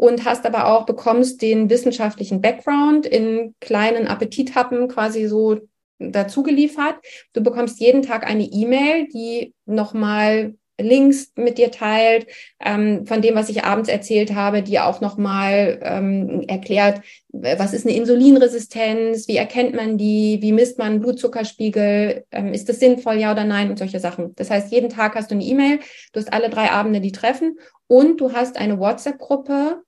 [0.03, 5.61] und hast aber auch, bekommst den wissenschaftlichen Background in kleinen Appetithappen quasi so
[6.01, 6.97] dazu geliefert.
[7.35, 12.27] Du bekommst jeden Tag eine E-Mail, die nochmal Links mit dir teilt,
[12.59, 17.87] ähm, von dem, was ich abends erzählt habe, die auch nochmal ähm, erklärt, was ist
[17.87, 23.31] eine Insulinresistenz, wie erkennt man die, wie misst man Blutzuckerspiegel, ähm, ist das sinnvoll, ja
[23.31, 24.35] oder nein und solche Sachen.
[24.35, 25.79] Das heißt, jeden Tag hast du eine E-Mail,
[26.13, 29.83] du hast alle drei Abende die Treffen und du hast eine WhatsApp-Gruppe,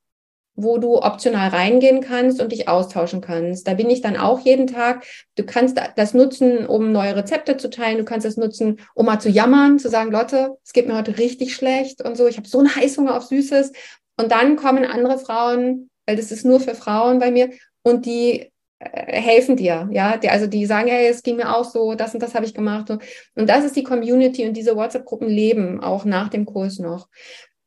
[0.57, 3.67] wo du optional reingehen kannst und dich austauschen kannst.
[3.67, 5.05] Da bin ich dann auch jeden Tag.
[5.37, 7.99] Du kannst das nutzen, um neue Rezepte zu teilen.
[7.99, 11.19] Du kannst das nutzen, um mal zu jammern, zu sagen, Leute, es geht mir heute
[11.19, 12.27] richtig schlecht und so.
[12.27, 13.73] Ich habe so einen Heißhunger auf Süßes.
[14.17, 17.51] Und dann kommen andere Frauen, weil das ist nur für Frauen bei mir,
[17.85, 21.65] und die äh, helfen dir, ja, die, also die sagen, hey, es ging mir auch
[21.65, 22.91] so, das und das habe ich gemacht.
[22.91, 27.09] Und das ist die Community und diese WhatsApp-Gruppen leben auch nach dem Kurs noch.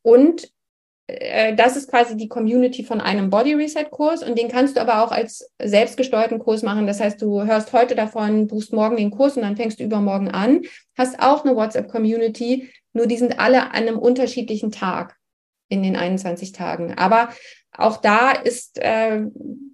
[0.01, 0.51] Und
[1.07, 5.03] das ist quasi die Community von einem Body Reset Kurs und den kannst du aber
[5.03, 6.85] auch als selbstgesteuerten Kurs machen.
[6.85, 10.29] Das heißt, du hörst heute davon, buchst morgen den Kurs und dann fängst du übermorgen
[10.29, 10.63] an,
[10.97, 15.15] hast auch eine WhatsApp Community, nur die sind alle an einem unterschiedlichen Tag
[15.69, 16.93] in den 21 Tagen.
[16.97, 17.29] Aber
[17.71, 19.21] auch da ist äh,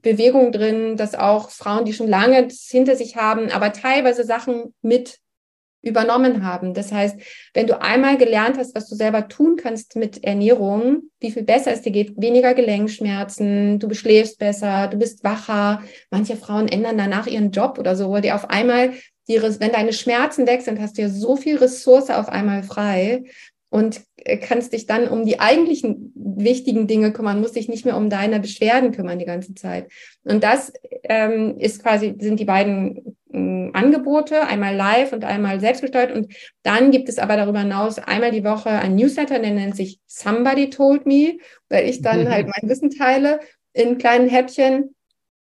[0.02, 5.20] Bewegung drin, dass auch Frauen, die schon lange hinter sich haben, aber teilweise Sachen mit
[5.84, 6.74] übernommen haben.
[6.74, 7.18] Das heißt,
[7.54, 11.74] wenn du einmal gelernt hast, was du selber tun kannst mit Ernährung, wie viel besser
[11.74, 15.84] es dir geht, weniger Gelenkschmerzen, du beschläfst besser, du bist wacher.
[16.10, 18.94] Manche Frauen ändern danach ihren Job oder so, wo die auf einmal,
[19.28, 23.24] die, wenn deine Schmerzen weg sind, hast du ja so viel Ressource auf einmal frei
[23.70, 27.98] und äh, kannst dich dann um die eigentlichen wichtigen Dinge kümmern, musst dich nicht mehr
[27.98, 29.92] um deine Beschwerden kümmern die ganze Zeit.
[30.24, 30.72] Und das
[31.04, 36.12] ähm, ist quasi, sind die beiden Angebote, einmal live und einmal selbstgesteuert.
[36.12, 40.00] Und dann gibt es aber darüber hinaus einmal die Woche ein Newsletter, der nennt sich
[40.06, 41.38] Somebody Told Me,
[41.70, 43.40] weil ich dann halt mein Wissen teile
[43.74, 44.96] in kleinen Häppchen.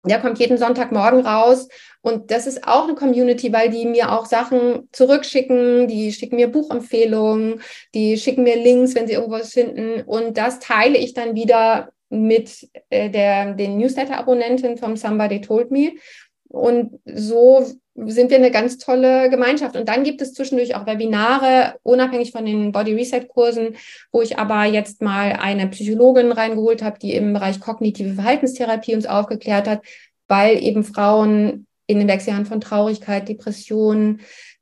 [0.06, 1.68] Der kommt jeden Sonntagmorgen raus
[2.02, 6.48] und das ist auch eine Community, weil die mir auch Sachen zurückschicken, die schicken mir
[6.48, 7.62] Buchempfehlungen,
[7.94, 10.02] die schicken mir Links, wenn sie irgendwas finden.
[10.02, 15.92] Und das teile ich dann wieder mit äh, der, den Newsletter-Abonnenten vom Somebody Told Me.
[16.52, 19.76] Und so sind wir eine ganz tolle Gemeinschaft.
[19.76, 23.76] Und dann gibt es zwischendurch auch Webinare, unabhängig von den Body Reset Kursen,
[24.12, 29.06] wo ich aber jetzt mal eine Psychologin reingeholt habe, die im Bereich kognitive Verhaltenstherapie uns
[29.06, 29.82] aufgeklärt hat,
[30.28, 34.20] weil eben Frauen in den Wechseljahren von Traurigkeit, Depression,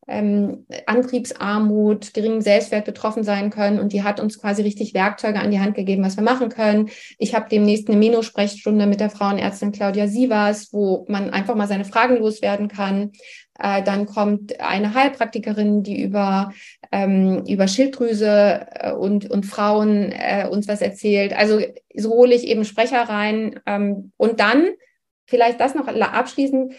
[0.09, 3.79] ähm, Antriebsarmut, geringem Selbstwert betroffen sein können.
[3.79, 6.89] Und die hat uns quasi richtig Werkzeuge an die Hand gegeben, was wir machen können.
[7.17, 11.85] Ich habe demnächst eine Meno-Sprechstunde mit der Frauenärztin Claudia Sievers, wo man einfach mal seine
[11.85, 13.11] Fragen loswerden kann.
[13.59, 16.51] Äh, dann kommt eine Heilpraktikerin, die über,
[16.91, 21.33] ähm, über Schilddrüse äh, und, und Frauen äh, uns was erzählt.
[21.33, 21.59] Also
[21.95, 23.59] so hole ich eben Sprecher rein.
[23.65, 24.69] Ähm, und dann
[25.25, 26.73] vielleicht das noch abschließend,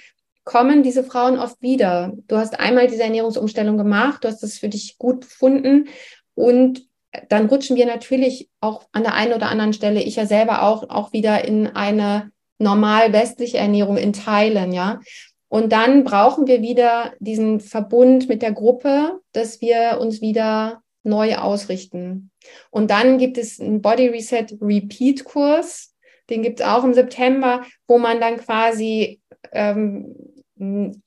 [0.51, 2.13] kommen diese Frauen oft wieder.
[2.27, 5.87] Du hast einmal diese Ernährungsumstellung gemacht, du hast es für dich gut befunden
[6.35, 6.83] und
[7.29, 10.91] dann rutschen wir natürlich auch an der einen oder anderen Stelle, ich ja selber auch,
[10.91, 14.99] auch wieder in eine normal westliche Ernährung in Teilen, ja.
[15.47, 21.37] Und dann brauchen wir wieder diesen Verbund mit der Gruppe, dass wir uns wieder neu
[21.37, 22.33] ausrichten.
[22.71, 25.95] Und dann gibt es einen Body Reset Repeat Kurs,
[26.29, 29.21] den gibt es auch im September, wo man dann quasi
[29.53, 30.15] ähm,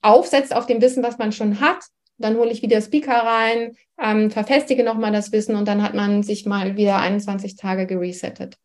[0.02, 1.84] aufsetzt auf dem Wissen, was man schon hat.
[2.18, 6.22] Dann hole ich wieder Speaker rein, ähm, verfestige nochmal das Wissen und dann hat man
[6.22, 8.56] sich mal wieder 21 Tage geresettet.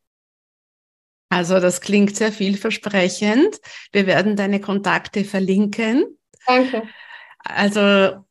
[1.30, 3.60] Also das klingt sehr vielversprechend.
[3.92, 6.18] Wir werden deine Kontakte verlinken.
[6.46, 6.84] Danke.
[7.40, 8.26] Also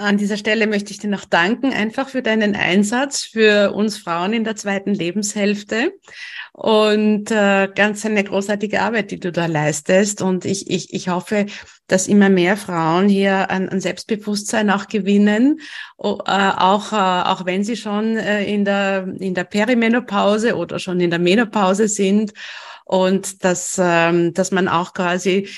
[0.00, 4.32] an dieser Stelle möchte ich dir noch danken, einfach für deinen Einsatz für uns Frauen
[4.32, 5.92] in der zweiten Lebenshälfte.
[6.52, 10.20] Und äh, ganz eine großartige Arbeit, die du da leistest.
[10.20, 11.46] Und ich, ich, ich hoffe,
[11.86, 15.60] dass immer mehr Frauen hier an, an Selbstbewusstsein auch gewinnen,
[15.98, 21.00] äh, auch, äh, auch wenn sie schon äh, in, der, in der Perimenopause oder schon
[21.00, 22.32] in der Menopause sind.
[22.84, 25.48] Und dass, ähm, dass man auch quasi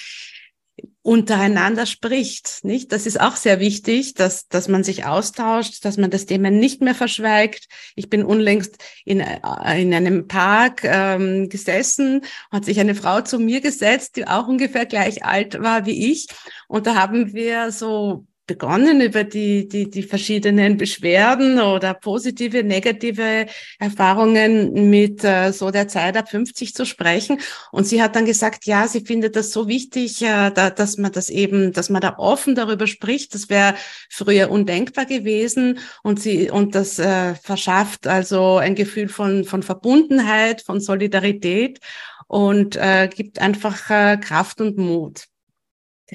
[1.05, 2.91] untereinander spricht, nicht?
[2.91, 6.81] Das ist auch sehr wichtig, dass, dass man sich austauscht, dass man das Thema nicht
[6.81, 7.69] mehr verschweigt.
[7.95, 9.39] Ich bin unlängst in, äh,
[9.83, 14.87] in einem Park ähm, gesessen, hat sich eine Frau zu mir gesetzt, die auch ungefähr
[14.87, 16.29] gleich alt war wie ich.
[16.69, 23.47] Und da haben wir so begonnen über die, die, die verschiedenen Beschwerden oder positive, negative
[23.79, 27.41] Erfahrungen mit äh, so der Zeit ab 50 zu sprechen.
[27.73, 31.13] Und sie hat dann gesagt, ja, sie findet das so wichtig, äh, da, dass man
[31.13, 33.35] das eben, dass man da offen darüber spricht.
[33.35, 33.75] Das wäre
[34.11, 35.79] früher undenkbar gewesen.
[36.03, 41.81] Und sie, und das äh, verschafft also ein Gefühl von, von Verbundenheit, von Solidarität
[42.27, 45.25] und äh, gibt einfach äh, Kraft und Mut.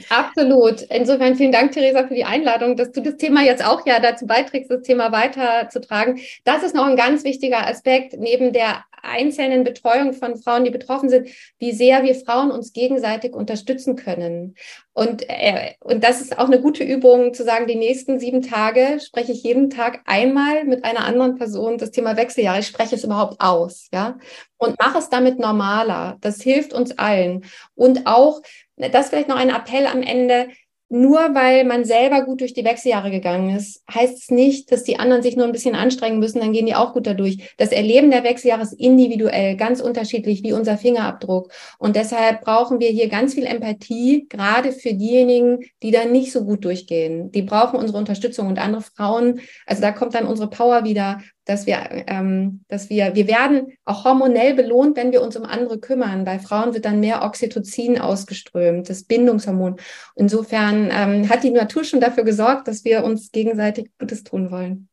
[0.10, 0.84] Absolut.
[0.84, 4.28] Insofern vielen Dank, Theresa, für die Einladung, dass du das Thema jetzt auch ja dazu
[4.28, 6.20] beiträgst, das Thema weiterzutragen.
[6.44, 11.10] Das ist noch ein ganz wichtiger Aspekt neben der einzelnen Betreuung von Frauen, die betroffen
[11.10, 14.56] sind, wie sehr wir Frauen uns gegenseitig unterstützen können.
[14.94, 19.00] Und, äh, und das ist auch eine gute Übung, zu sagen, die nächsten sieben Tage
[19.00, 22.60] spreche ich jeden Tag einmal mit einer anderen Person das Thema Wechseljahre.
[22.60, 24.18] Ich spreche es überhaupt aus, ja,
[24.58, 26.18] und mache es damit normaler.
[26.20, 27.46] Das hilft uns allen.
[27.76, 28.42] Und auch,
[28.80, 30.48] das vielleicht noch ein Appell am Ende,
[30.92, 34.98] nur weil man selber gut durch die Wechseljahre gegangen ist, heißt es nicht, dass die
[34.98, 37.54] anderen sich nur ein bisschen anstrengen müssen, dann gehen die auch gut dadurch.
[37.58, 41.52] Das Erleben der Wechseljahre ist individuell, ganz unterschiedlich wie unser Fingerabdruck.
[41.78, 46.44] Und deshalb brauchen wir hier ganz viel Empathie, gerade für diejenigen, die da nicht so
[46.44, 47.32] gut durchgehen.
[47.32, 51.66] Die brauchen unsere Unterstützung und andere Frauen, also da kommt dann unsere Power wieder, dass
[51.66, 56.24] wir, ähm, dass wir, wir werden auch hormonell belohnt, wenn wir uns um andere kümmern.
[56.24, 59.78] Bei Frauen wird dann mehr Oxytocin ausgeströmt, das Bindungshormon.
[60.16, 64.88] Insofern ähm, hat die Natur schon dafür gesorgt, dass wir uns gegenseitig Gutes tun wollen.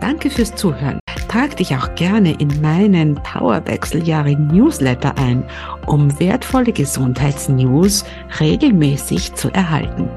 [0.00, 1.00] Danke fürs Zuhören.
[1.28, 5.42] Trag dich auch gerne in meinen Powerwechseljahre Newsletter ein,
[5.86, 8.04] um wertvolle Gesundheitsnews
[8.40, 10.08] regelmäßig zu erhalten.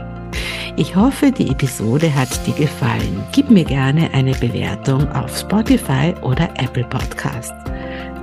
[0.75, 3.23] Ich hoffe, die Episode hat dir gefallen.
[3.31, 7.53] Gib mir gerne eine Bewertung auf Spotify oder Apple Podcast.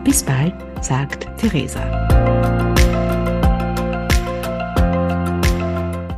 [0.05, 2.66] Bis bald, sagt Theresa.